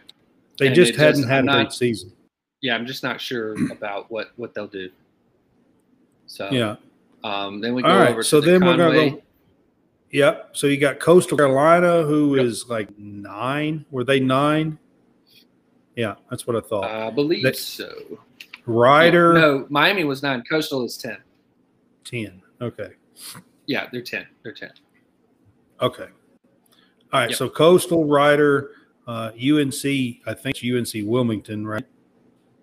[0.58, 2.12] they And just hadn't had I'm a great season.
[2.60, 4.90] yeah, I'm just not sure about what what they'll do.
[6.26, 6.76] So Yeah.
[7.24, 8.10] um, then we go All right.
[8.10, 9.22] over So to the then we're gonna go.
[10.10, 10.50] Yep.
[10.56, 12.44] So you got Coastal Carolina, who Yep.
[12.46, 13.84] is like nine.
[13.90, 14.78] Were they nine?
[15.94, 16.84] Yeah, that's what I thought.
[16.84, 17.92] I believe That- so.
[18.66, 20.42] Ryder No, Miami was nine.
[20.42, 21.18] Coastal is ten.
[22.04, 22.42] ten.
[22.60, 22.90] Okay.
[23.66, 24.26] Yeah, they're ten.
[24.42, 24.70] They're ten.
[25.80, 26.06] Okay.
[27.12, 27.30] All right.
[27.30, 27.38] Yep.
[27.38, 28.70] So Coastal Rider,
[29.06, 29.84] uh, UNC.
[30.26, 31.84] I think it's UNC Wilmington, right?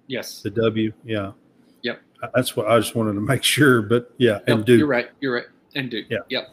[0.08, 0.42] Yes.
[0.42, 0.92] The W.
[1.04, 1.32] Yeah.
[1.84, 2.02] Yep.
[2.34, 3.82] That's what I just wanted to make sure.
[3.82, 4.80] But yeah, and Nope, Duke.
[4.80, 5.10] You're right.
[5.22, 5.46] You're right.
[5.76, 6.08] And Duke.
[6.10, 6.20] Yeah.
[6.30, 6.50] Yep.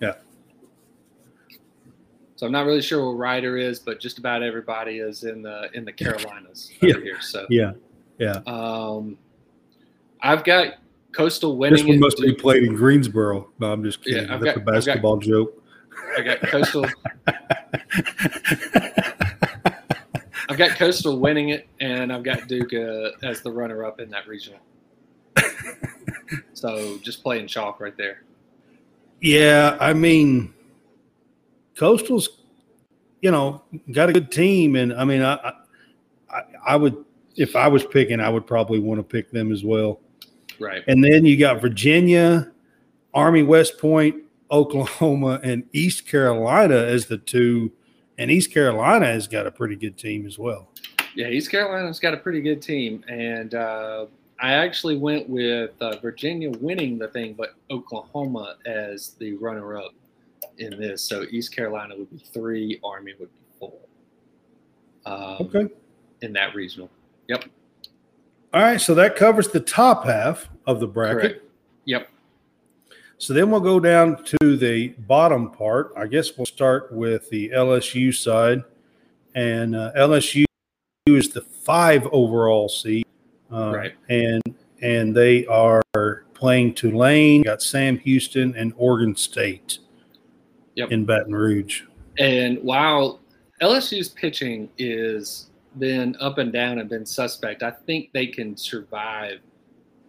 [0.00, 0.12] Yeah.
[2.36, 5.68] So I'm not really sure what Rider is, but just about everybody is in the
[5.74, 6.94] in the Carolinas Yeah.
[6.94, 7.20] over here.
[7.20, 7.72] So Yeah.
[8.18, 8.40] Yeah.
[8.46, 9.18] um,
[10.20, 10.74] I've got
[11.12, 11.76] Coastal winning.
[11.78, 13.50] This one must be played in Greensboro.
[13.58, 14.30] No, I'm just Yeah, kidding.
[14.30, 15.62] I've That's got- a I've got- basketball joke.
[16.16, 16.86] I got Coastal.
[20.50, 24.26] I've got Coastal winning it, and I've got Duke uh, as the runner-up in that
[24.26, 24.60] regional.
[26.54, 28.22] so just playing chalk right there.
[29.20, 30.54] Yeah, I mean,
[31.76, 32.30] Coastal's,
[33.20, 33.62] you know,
[33.92, 35.52] got a good team, and I mean, I,
[36.30, 37.04] I, I would,
[37.36, 40.00] if I was picking, I would probably want to pick them as well.
[40.60, 40.82] Right.
[40.86, 42.50] And then you got Virginia,
[43.14, 47.72] Army, West Point, Oklahoma, and East Carolina as the two,
[48.18, 50.70] and East Carolina has got a pretty good team as well.
[51.14, 54.06] Yeah, East Carolina's got a pretty good team, and uh,
[54.40, 59.92] I actually went with uh, Virginia winning the thing, but Oklahoma as the runner-up
[60.58, 61.02] in this.
[61.02, 63.74] So East Carolina would be three, Army would be four.
[65.06, 65.68] Um, Okay.
[66.20, 66.90] In that regional.
[67.28, 67.44] Yep.
[68.54, 71.20] All right, so that covers the top half of the bracket.
[71.20, 71.44] Correct.
[71.84, 72.08] Yep.
[73.18, 75.92] So then we'll go down to the bottom part.
[75.96, 78.62] I guess we'll start with the LSU side.
[79.34, 80.44] And uh, LSU
[81.08, 83.04] is the five overall seed.
[83.52, 83.94] Uh, Right.
[84.08, 84.42] And
[84.80, 85.82] and they are
[86.34, 89.80] playing Tulane, got Sam Houston, and Oregon State
[90.76, 90.92] Yep.
[90.92, 91.82] in Baton Rouge.
[92.18, 93.20] And while
[93.60, 95.47] LSU's pitching is
[95.78, 99.40] been up and down and been suspect, I think they can survive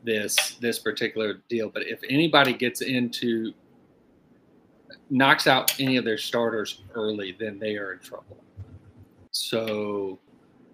[0.03, 1.69] this this particular deal.
[1.69, 3.53] But if anybody gets into
[5.09, 8.37] knocks out any of their starters early, then they are in trouble.
[9.31, 10.19] So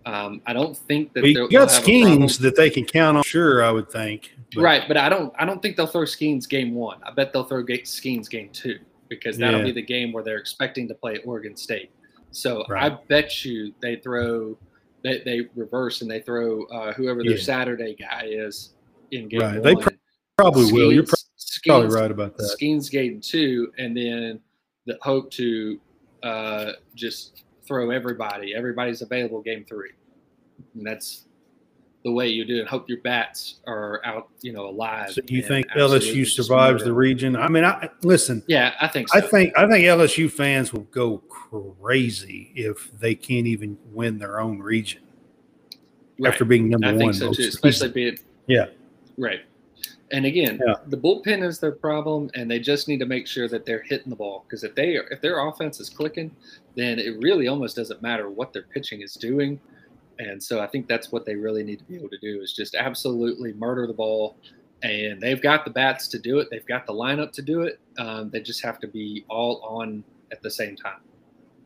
[0.05, 3.71] um, I don't think that you got Skenes that they can count on, sure, I
[3.71, 4.35] would think.
[4.53, 4.83] But- right?
[4.87, 5.33] But I don't.
[5.37, 6.99] I don't think they'll throw Skenes game one.
[7.03, 8.79] I bet they'll throw Skenes game two
[9.09, 9.65] because that'll Yeah.
[9.65, 11.91] be the game where they're expecting to play Oregon State.
[12.31, 12.91] So Right.
[12.91, 14.57] I bet you they throw.
[15.05, 17.43] They, they reverse and they throw uh, whoever their Yeah.
[17.43, 18.73] Saturday guy is
[19.11, 19.61] in game Right.
[19.61, 19.99] They one.
[20.35, 20.91] Probably will.
[20.91, 22.57] You're Skenes- probably Skenes- right about that.
[22.59, 24.39] Skenes game two, and then
[24.87, 25.79] the hope to
[26.23, 28.55] uh, just throw everybody.
[28.55, 29.91] Everybody's available game three.
[30.73, 31.24] And that's
[32.05, 35.09] the way you do and hope your bats are out, you know, alive.
[35.11, 37.35] So you think LSU survives the region?
[37.35, 38.43] I mean, I listen.
[38.45, 39.17] Yeah, I think so.
[39.17, 44.39] I think I think LSU fans will go crazy if they can't even win their
[44.39, 45.01] own region
[46.19, 46.31] Right.
[46.31, 46.99] after being number I one.
[46.99, 48.67] think so too, especially being Yeah.
[49.17, 49.41] right.
[50.11, 50.75] And again, Yeah.
[50.85, 54.11] the bullpen is their problem, and they just need to make sure that they're hitting
[54.11, 54.45] the ball.
[54.47, 56.29] Because if they are, if their offense is clicking,
[56.75, 59.59] then it really almost doesn't matter what their pitching is doing.
[60.19, 62.53] And so I think that's what they really need to be able to do is
[62.53, 64.37] just absolutely murder the ball.
[64.83, 66.47] And they've got the bats to do it.
[66.51, 67.79] They've got the lineup to do it.
[67.97, 70.99] Um, they just have to be all on at the same time.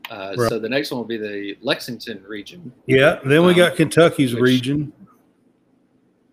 [0.10, 0.50] Uh, Right.
[0.50, 2.72] So the next one will be the Lexington region.
[2.88, 3.20] Yeah.
[3.26, 4.94] Then we Um, got Kentucky's which- region.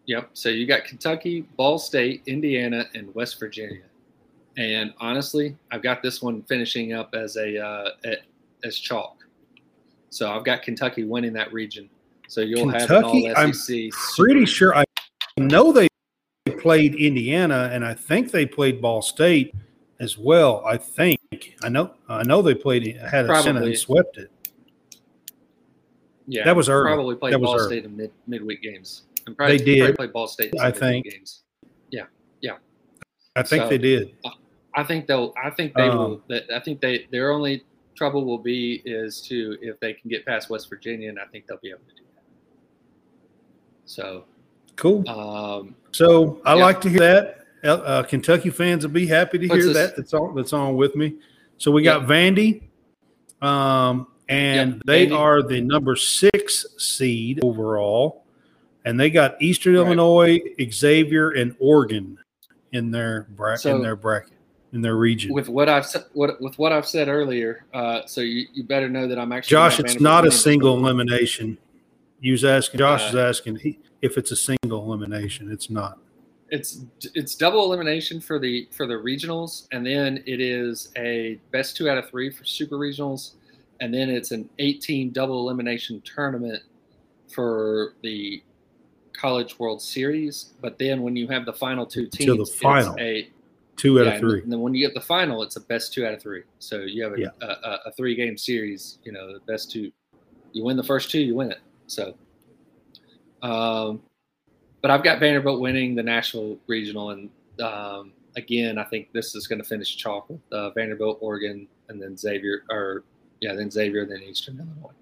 [0.06, 0.30] Yep.
[0.34, 3.82] So you got Kentucky, Ball State, Indiana, and West Virginia.
[4.56, 8.20] And honestly, I've got this one finishing up as a uh, at,
[8.64, 9.26] as chalk.
[10.10, 11.90] So I've got Kentucky winning that region.
[12.28, 13.90] So you'll Kentucky, have I'm an all SEC.
[14.16, 14.84] Pretty sure I
[15.38, 15.88] know they
[16.58, 19.54] played Indiana, and I think they played Ball State
[20.00, 20.62] as well.
[20.66, 21.18] I think
[21.62, 24.30] I know I know they played had a Senate and swept it.
[26.26, 26.92] Yeah, that was early.
[26.94, 27.58] Probably played That Ball.
[27.60, 29.02] State in mid midweek games.
[29.26, 29.78] And probably, They did.
[29.80, 30.52] Probably played Ball State.
[30.54, 30.82] in I think.
[30.82, 31.14] midweek think.
[31.14, 31.42] games.
[33.36, 34.14] I think So- they did.
[34.74, 35.34] I think they'll.
[35.42, 36.22] I think they Um, will.
[36.54, 37.06] I think they.
[37.10, 41.18] Their only trouble will be is to if they can get past West Virginia, and
[41.18, 42.02] I think they'll be able to do.
[43.86, 44.24] So,
[44.76, 45.08] Cool.
[45.08, 46.64] um, So I Yeah.
[46.64, 47.38] like to hear that.
[47.64, 49.88] Uh, uh, Kentucky fans will be happy to What's hear this?
[49.90, 49.96] that.
[49.96, 50.34] That's on.
[50.36, 51.14] That's on with me.
[51.56, 52.62] So we got Vandy,
[53.40, 55.16] um, and they Vandy.
[55.18, 58.24] are the number six seed overall,
[58.84, 59.86] and they got Eastern Right.
[59.86, 60.40] Illinois,
[60.70, 62.18] Xavier, and Oregon
[62.72, 63.60] in their bracket.
[63.62, 64.32] So- in their bracket
[64.72, 65.32] in their region.
[65.32, 69.08] with what I've what with what I've said earlier, uh, so you, you better know
[69.08, 71.56] that I'm actually Josh, it's not a single elimination.
[72.26, 72.78] You was asking.
[72.78, 75.48] Josh Uh, is asking he, if it's a single elimination.
[75.48, 76.00] It's not.
[76.50, 76.80] It's
[77.14, 81.88] it's double elimination for the for the regionals, and then it is a best two
[81.88, 83.34] out of three for super regionals,
[83.78, 86.64] and then it's an 18 double elimination tournament
[87.32, 88.42] for the
[89.12, 90.54] College World Series.
[90.60, 92.94] But then when you have the final two teams, Till the final.
[92.94, 93.30] it's a
[93.76, 94.42] Two out yeah, of three.
[94.42, 96.42] And then when you get the final, it's a best two out of three.
[96.58, 97.28] So you have a, Yeah.
[97.40, 98.98] a, a, a three game series.
[99.04, 99.92] You know, the best two.
[100.52, 101.58] You win the first two, you win it.
[101.86, 102.14] So,
[103.42, 104.00] um,
[104.82, 107.30] but I've got Vanderbilt winning the Nashville regional, and
[107.60, 112.00] um, again, I think this is going to finish chalk with uh, Vanderbilt, Oregon, and
[112.00, 113.04] then Xavier, or
[113.40, 114.92] yeah, then Xavier, then Eastern Illinois.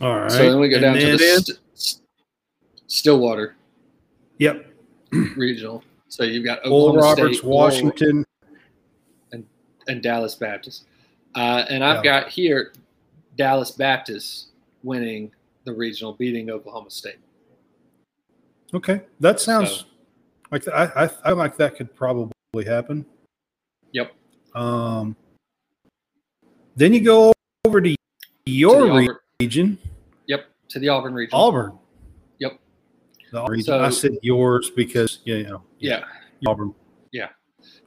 [0.00, 0.30] All right.
[0.30, 2.02] So then we go down to the St- St-
[2.86, 3.56] Stillwater
[4.38, 4.66] Yep.
[5.36, 5.82] regional.
[6.08, 8.24] So you've got Oklahoma Roberts, State, Washington.
[9.88, 10.84] and Dallas Baptist.
[11.36, 12.22] Uh, and I've Yeah.
[12.22, 12.72] got here
[13.36, 14.48] Dallas Baptist
[14.86, 15.30] winning
[15.64, 17.18] the regional, beating Oklahoma State.
[18.72, 19.84] Okay, that sounds So-
[20.50, 22.30] like I, I I like that could probably
[22.64, 23.04] happen.
[23.92, 24.12] Yep.
[24.54, 25.16] Um.
[26.76, 27.32] Then you go
[27.66, 27.94] over to
[28.46, 29.78] your to the re- Auburn, region,
[30.26, 31.32] yep, to the Auburn region.
[31.38, 31.78] Auburn.
[32.38, 32.58] Yep.
[33.32, 33.64] The Auburn region.
[33.66, 36.04] So- I said yours because yeah, you know, Yeah,
[36.46, 36.74] Auburn.
[37.12, 37.28] Yeah.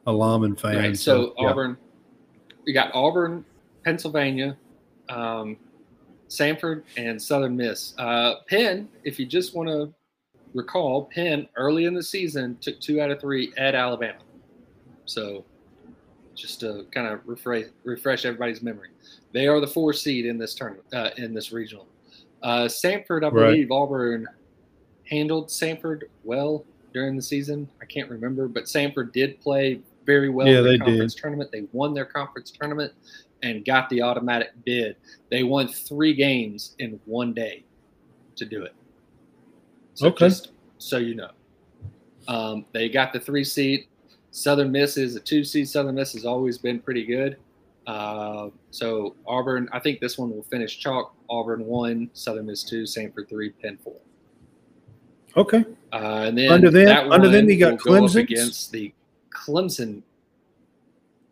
[0.08, 0.76] Alum and fan.
[0.78, 0.98] right.
[0.98, 1.50] So yeah.
[1.50, 1.78] Auburn,
[2.66, 3.46] you got Auburn,
[3.84, 4.58] Pennsylvania,
[5.10, 5.56] um,
[6.30, 7.94] Samford, and Southern Miss.
[7.98, 9.94] Uh, Penn, if you just want to
[10.54, 14.20] recall, Penn early in the season took two out of three at Alabama.
[15.06, 15.44] So
[16.36, 18.90] just to kind of refresh refresh everybody's memory,
[19.34, 21.88] they are the four seed in this tournament uh, in this regional.
[22.42, 23.52] Uh, Samford, I Right.
[23.52, 24.28] believe Auburn
[25.10, 27.70] handled Samford well during the season.
[27.82, 31.52] I can't remember, but Samford did play very well Yeah, in the conference tournament.
[31.52, 32.94] They won their conference tournament
[33.44, 34.96] and got the automatic bid.
[35.30, 37.64] They won three games in one day
[38.36, 38.74] to do it.
[39.96, 40.28] So Okay.
[40.28, 41.32] just so you know.
[42.28, 43.88] Um, they got the three seed.
[44.32, 45.68] Southern Miss is a two seed.
[45.68, 47.38] Southern Miss has always been pretty good.
[47.88, 51.16] Uh, so Auburn, I think this one will finish chalk.
[51.30, 53.96] Auburn one, Southern Miss two, Samford three, Penn four.
[55.36, 55.66] Okay.
[55.92, 58.16] Uh, and then Under them- under them you got will go up Clemson's?
[58.16, 58.94] against the
[59.32, 60.02] Clemson.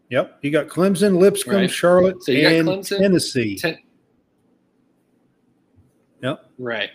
[0.09, 0.39] Yep.
[0.41, 1.69] You got Clemson, Lipscomb, Right.
[1.71, 3.57] Charlotte, So and Clemson, Tennessee.
[3.57, 3.77] Ten-
[6.23, 6.49] Yep.
[6.57, 6.89] Right.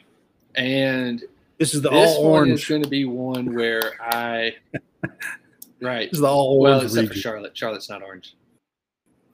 [0.56, 1.22] And
[1.59, 4.55] This is the this all one is going to be one where I.
[5.80, 6.10] right.
[6.10, 7.14] This is the all Well, orange except for.
[7.14, 7.56] Charlotte.
[7.56, 8.34] Charlotte's not orange.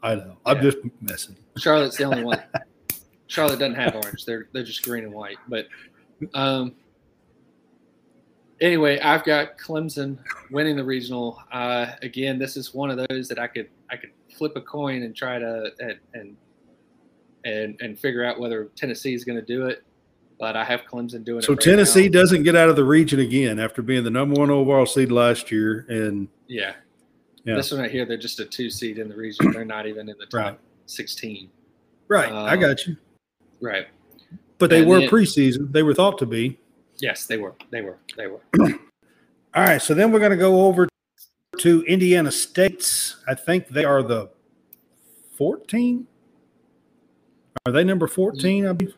[0.03, 0.37] I know.
[0.45, 0.63] I'm Yeah.
[0.63, 1.37] just messing.
[1.57, 2.43] Charlotte's the only one.
[3.29, 4.25] Charlotte doesn't have orange.
[4.25, 5.39] They're they're just green and white.
[5.49, 5.67] But
[6.35, 6.75] um
[8.61, 10.19] anyway, I've got Clemson
[10.51, 11.43] winning the regional.
[11.53, 15.03] Uh again, this is one of those that I could I could flip a coin
[15.03, 16.37] and try to and and
[17.45, 19.83] and, and figure out whether Tennessee is going to do it.
[20.41, 21.45] but I have Clemson doing it.
[21.45, 22.21] So right Tennessee now.
[22.21, 25.51] doesn't get out of the region again after being the number one overall seed last
[25.51, 26.75] year, and Yeah.
[27.45, 27.55] Yeah.
[27.57, 29.53] This one right here, they're just a two seed in the region.
[29.53, 30.59] They're not even in the top Right.
[30.87, 31.49] 16.
[32.09, 32.97] right, I Um, got you.
[33.61, 33.87] Right.
[34.59, 36.59] But they and were then- preseason; they were thought to be.
[37.01, 37.55] Yes, they were.
[37.71, 37.99] They were.
[38.17, 38.41] They were.
[39.55, 40.89] All right, so then we're going to go over
[41.59, 43.17] to Indiana State's.
[43.27, 44.31] I think they are the
[45.37, 46.07] 14.
[47.67, 48.67] Are they number 14?
[48.67, 48.95] I believe.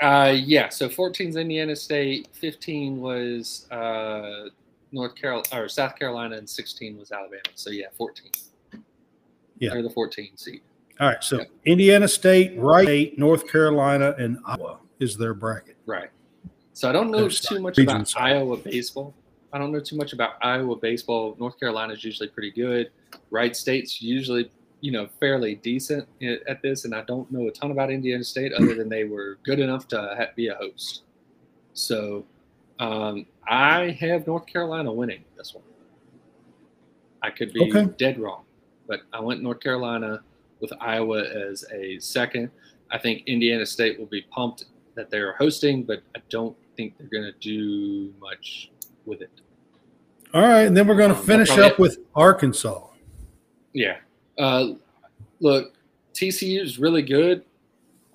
[0.00, 0.68] Uh, yeah.
[0.68, 4.48] So 14 is Indiana State, 15 was uh,
[4.90, 7.42] North Carolina or South Carolina, and 16 was Alabama.
[7.54, 8.30] So yeah, 14.
[9.58, 9.70] Yeah.
[9.72, 10.60] They're the 14 seed.
[11.00, 11.50] All right, so Yep.
[11.64, 15.76] Indiana State, Wright State, North Carolina, and Iowa is their bracket.
[15.86, 16.10] Right.
[16.74, 18.32] So I don't know There's too much about side.
[18.36, 19.14] Iowa baseball.
[19.52, 21.36] I don't know too much about Iowa baseball.
[21.38, 22.90] North Carolina is usually pretty good.
[23.30, 24.50] Wright State's usually,
[24.80, 26.08] you know, fairly decent
[26.48, 29.38] at this, and I don't know a ton about Indiana State other than they were
[29.44, 31.02] good enough to be a host.
[31.74, 32.24] So
[32.78, 35.64] um, I have North Carolina winning this one.
[37.22, 37.92] I could be Okay.
[37.98, 38.42] dead wrong,
[38.88, 40.22] but I went North Carolina
[40.60, 42.50] with Iowa as a second.
[42.90, 44.64] I think Indiana State will be pumped
[44.96, 48.70] that they're hosting, but I don't think they're going to do much
[49.06, 49.30] with it.
[50.34, 52.86] All right, and then we're going to Um, finish up with Arkansas.
[53.74, 53.98] Yeah.
[54.38, 54.74] Uh,
[55.40, 55.74] look,
[56.14, 57.44] TCU is really good.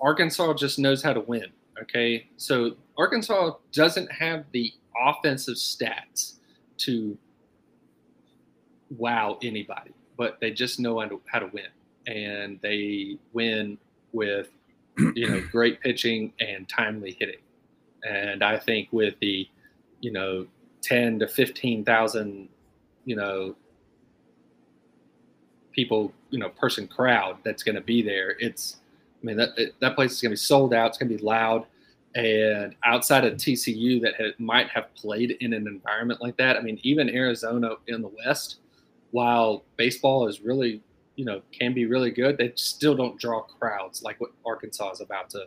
[0.00, 1.46] Arkansas just knows how to win.
[1.82, 2.28] Okay.
[2.36, 4.72] So Arkansas doesn't have the
[5.06, 6.34] offensive stats
[6.78, 7.16] to
[8.96, 11.68] wow anybody, but they just know how to, how to win.
[12.06, 13.78] And they win
[14.12, 14.48] with,
[15.14, 17.40] you know, great pitching and timely hitting.
[18.06, 19.48] And I think with the,
[20.00, 20.46] you know,
[20.82, 22.48] 10 to 15,000,
[23.04, 23.56] you know,
[25.72, 28.36] people, you know, person crowd that's going to be there.
[28.38, 28.76] It's,
[29.22, 29.50] I mean, that
[29.80, 30.88] that place is going to be sold out.
[30.88, 31.66] It's going to be loud.
[32.14, 36.56] And outside of TCU, that had, might have played in an environment like that.
[36.56, 38.56] I mean, even Arizona in the West,
[39.10, 40.80] while baseball is really,
[41.16, 45.00] you know, can be really good, they still don't draw crowds like what Arkansas is
[45.00, 45.46] about to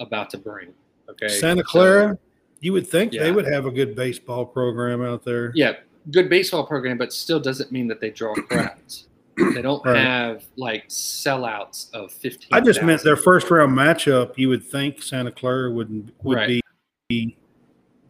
[0.00, 0.72] about to bring.
[1.10, 2.18] Okay, Santa So- Clara,
[2.60, 3.22] you would think Yeah.
[3.24, 5.52] they would have a good baseball program out there.
[5.54, 5.74] yeah,
[6.10, 9.06] good baseball program, but still doesn't mean that they draw crowds.
[9.54, 9.96] They don't Right.
[9.96, 12.48] have like sellouts of fifteen.
[12.52, 14.36] I just meant their first round matchup.
[14.36, 16.60] You would think Santa Clara would would Right.
[17.08, 17.36] be,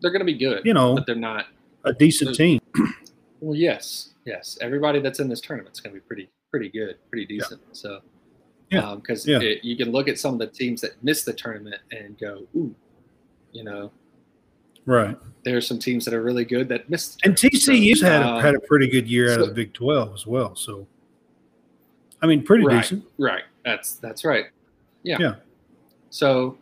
[0.01, 1.47] They're going to be good, you know, but they're not.
[1.85, 2.61] a decent team.
[3.43, 4.59] Well, yes, yes.
[4.61, 7.59] Everybody that's in this tournament is going to be pretty, pretty good, pretty decent.
[7.73, 8.01] So,
[8.71, 8.81] Yeah.
[8.91, 9.39] Um, because Yeah.
[9.63, 12.75] you can look at some of the teams that missed the tournament and go, ooh,
[13.53, 13.91] you know,
[14.87, 15.17] Right.
[15.45, 17.21] there are some teams that are really good that missed.
[17.25, 17.35] And.
[17.37, 20.13] TCU's So, had a, um, had a pretty good year out of the Big Twelve
[20.15, 20.57] as well.
[20.57, 20.87] So,
[22.23, 23.05] I mean, pretty right, decent.
[23.19, 23.45] Right.
[23.65, 24.47] That's that's right.
[25.03, 25.19] Yeah.
[25.21, 25.35] Yeah.
[26.11, 26.59] So,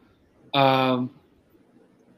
[0.54, 1.10] um,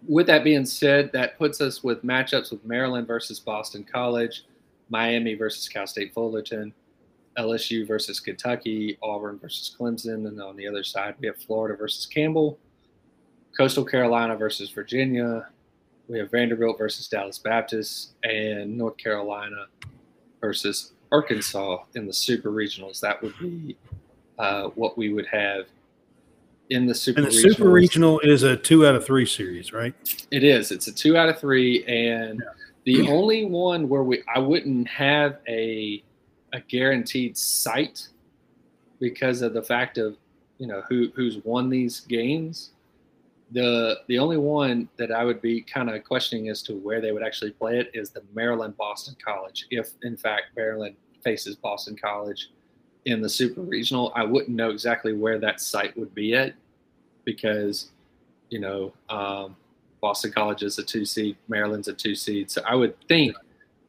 [0.08, 4.44] with that being said, that puts us with matchups with Maryland versus Boston College,
[4.88, 6.72] Miami versus Cal State Fullerton,
[7.38, 12.06] LSU versus Kentucky, Auburn versus Clemson, and on the other side we have Florida versus
[12.06, 12.58] Campbell,
[13.60, 15.46] Coastal Carolina versus Virginia.
[16.08, 19.66] We have Vanderbilt versus Dallas Baptist, and North Carolina
[20.40, 23.00] versus Arkansas in the super regionals.
[23.00, 23.76] That would be
[24.38, 25.66] uh, what we would have
[26.70, 27.52] in the super And the regionals.
[27.52, 29.92] Super Regional is a two out of three series, right?
[30.30, 30.70] It is.
[30.70, 32.42] It's a two out of three, and
[32.84, 36.02] the only one where we I wouldn't have a
[36.54, 38.08] a guaranteed site
[39.00, 40.16] because of the fact of
[40.56, 42.70] you know who who's won these games.
[43.52, 47.12] The the only one that I would be kind of questioning as to where they
[47.12, 49.66] would actually play it is the Maryland Boston College.
[49.70, 52.50] If in fact Maryland faces Boston College
[53.06, 56.54] in the Super Regional, I wouldn't know exactly where that site would be at
[57.24, 57.90] because
[58.50, 59.56] you know um,
[60.00, 62.50] Boston College is a two seed, Maryland's a two seed.
[62.50, 63.36] So I would think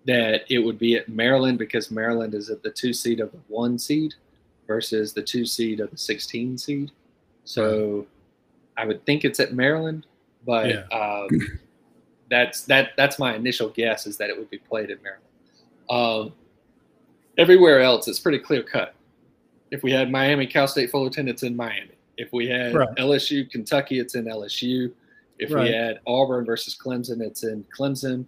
[0.06, 3.40] that it would be at Maryland because Maryland is at the two seed of the
[3.48, 4.14] one seed
[4.68, 6.92] versus the two seed of the 16 seed.
[7.44, 8.08] So
[8.82, 10.08] I would think it's at Maryland,
[10.46, 10.84] but Yeah.
[10.92, 11.28] um,
[12.30, 15.26] that's that that's my initial guess is that it would be played in Maryland.
[15.90, 16.34] Um,
[17.38, 18.96] everywhere else, it's pretty clear cut.
[19.70, 21.92] If we had Miami, Cal State, Fullerton, it's in Miami.
[22.18, 22.90] If we had Right.
[22.98, 24.92] LSU, Kentucky, it's in LSU.
[25.38, 25.70] If Right.
[25.70, 28.26] we had Auburn versus Clemson, it's in Clemson.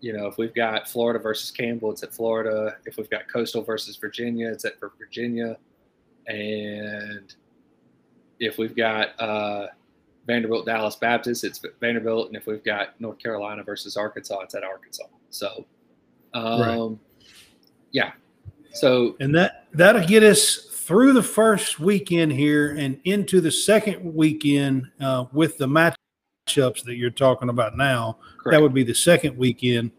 [0.00, 2.76] You know, if we've got Florida versus Campbell, it's at Florida.
[2.84, 5.56] If we've got Coastal versus Virginia, it's at Virginia.
[6.26, 7.34] And
[8.38, 9.68] if we've got uh,
[10.26, 12.28] Vanderbilt, Dallas Baptist, it's Vanderbilt.
[12.28, 15.04] And if we've got North Carolina versus Arkansas, it's at Arkansas.
[15.30, 15.64] So,
[16.34, 16.98] um,
[17.92, 18.12] yeah.
[18.72, 24.14] So And that that'll get us through the first weekend here and into the second
[24.14, 28.18] weekend uh, with the matchups that you're talking about now.
[28.38, 28.54] Correct.
[28.54, 29.90] That would be the second weekend.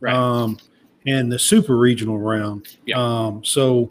[0.00, 0.14] right.
[0.14, 0.58] um,
[1.06, 2.76] and the super regional round.
[2.86, 2.98] Yeah.
[2.98, 3.88] Um, so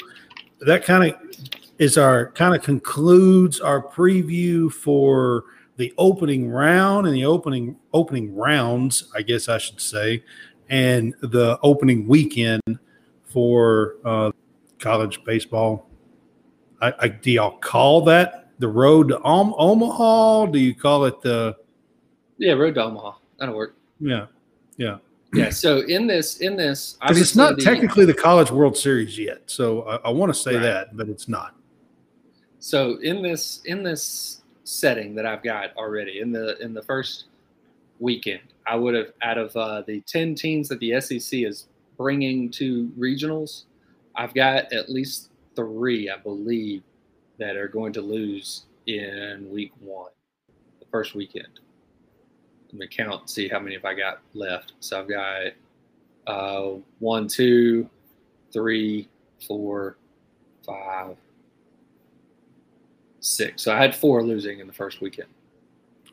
[0.62, 1.20] that kind of
[1.78, 5.46] is our kind of concludes our preview for
[5.80, 10.26] the opening round and the opening opening rounds, I guess I should say,
[10.68, 12.62] and the opening weekend
[13.24, 14.32] for uh,
[14.78, 15.90] college baseball.
[16.82, 20.48] I, I, do y'all call that the road to Om- Omaha?
[20.48, 21.56] Do you call it the
[22.38, 23.14] yeah, road to Omaha.
[23.40, 23.78] That'll work.
[24.02, 24.28] yeah
[24.76, 24.98] yeah?
[25.34, 25.50] Yeah.
[25.50, 29.44] So in this, in this, Because it's not the- technically the College World Series yet.
[29.46, 30.62] So I, I want to say Right.
[30.62, 31.56] that, but it's not.
[32.60, 37.26] So in this in this setting that I've got already in the in the first
[38.00, 41.68] weekend, I would have out of uh, the ten teams that the SEC is
[42.00, 43.66] bringing to regionals,
[44.16, 46.82] I've got at least three, I believe,
[47.38, 50.12] that are going to lose in week one,
[50.80, 51.60] the first weekend.
[52.72, 54.74] Let me count, see how many have I got left.
[54.80, 55.52] So I've got
[56.26, 57.90] uh, one, two,
[58.54, 59.10] three,
[59.46, 59.98] four,
[60.66, 61.18] five,
[63.30, 63.62] six.
[63.62, 65.30] So I had four losing in the first weekend.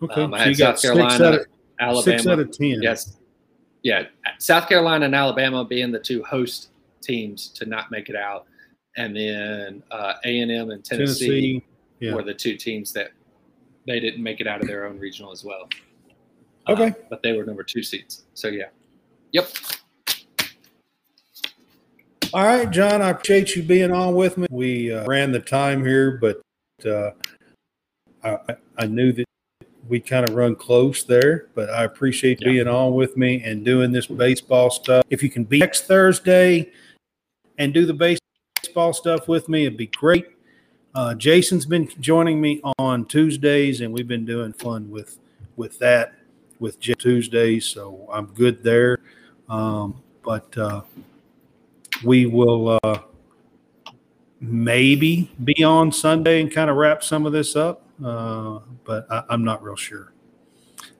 [0.02, 0.22] Okay.
[0.22, 1.46] Um, I so had you got South six out, Carolina, of,
[1.80, 2.02] Alabama.
[2.02, 2.82] six out of 10.
[2.82, 3.16] Yes.
[3.82, 4.04] Yeah.
[4.38, 6.68] South Carolina and Alabama being the two host
[7.02, 8.46] teams to not make it out.
[8.96, 11.64] And then uh, A&M and Tennessee, Tennessee.
[12.00, 12.14] Yeah.
[12.14, 13.10] were the two teams that
[13.86, 15.68] they didn't make it out of their own regional as well.
[16.68, 16.88] Okay.
[16.88, 18.24] Uh, but they were number two seeds.
[18.34, 18.66] So, yeah.
[19.32, 19.48] Yep.
[22.34, 24.46] All right, John, I appreciate you being on with me.
[24.50, 26.42] We uh, ran the time here, but
[26.84, 27.10] uh,
[28.22, 29.24] I, I- knew that
[29.88, 32.48] we kind of run close there, but I appreciate Yeah.
[32.48, 35.04] being on with me and doing this baseball stuff.
[35.10, 36.70] If you can be next Thursday
[37.58, 38.18] and do the
[38.64, 40.26] baseball stuff with me, it'd be great.
[40.94, 45.18] Uh, Jason's been joining me on Tuesdays, and we've been doing fun with
[45.56, 46.14] with that
[46.58, 48.98] with J- Tuesdays, so I'm good there.
[49.48, 50.82] Um, but uh,
[52.04, 52.98] we will uh,
[54.40, 59.24] maybe be on Sunday and kind of wrap some of this up, uh, but I,
[59.30, 60.12] I'm not real sure.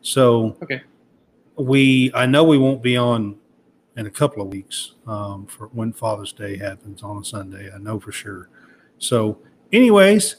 [0.02, 0.82] So Okay.
[1.56, 3.36] we I know we won't be on
[3.96, 7.70] in a couple of weeks um, for when Father's Day happens on a Sunday.
[7.74, 8.48] I know for sure.
[8.98, 9.38] So,
[9.72, 10.36] anyways,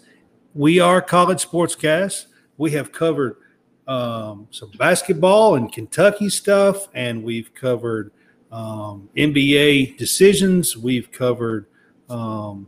[0.53, 2.27] we are College Sportscast.
[2.57, 3.37] We have covered
[3.87, 8.11] um, some basketball and Kentucky stuff, and we've covered
[8.51, 10.77] um, NBA decisions.
[10.77, 11.67] We've covered
[12.09, 12.67] um,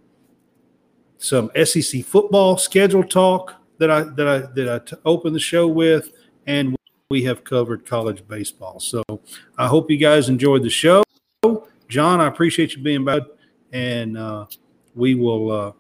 [1.20, 5.68] some SEC football schedule talk that I that I that I t- opened the show
[5.68, 6.12] with,
[6.48, 6.76] and
[7.12, 8.80] we have covered college baseball.
[8.80, 9.04] So
[9.58, 11.04] I hope you guys enjoyed the show.
[11.88, 13.24] John, I appreciate you being back,
[13.72, 14.46] and uh,
[14.96, 15.72] we will uh,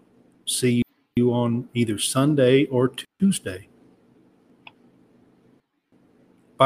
[0.45, 0.84] see
[1.16, 3.69] you on either Sunday or Tuesday.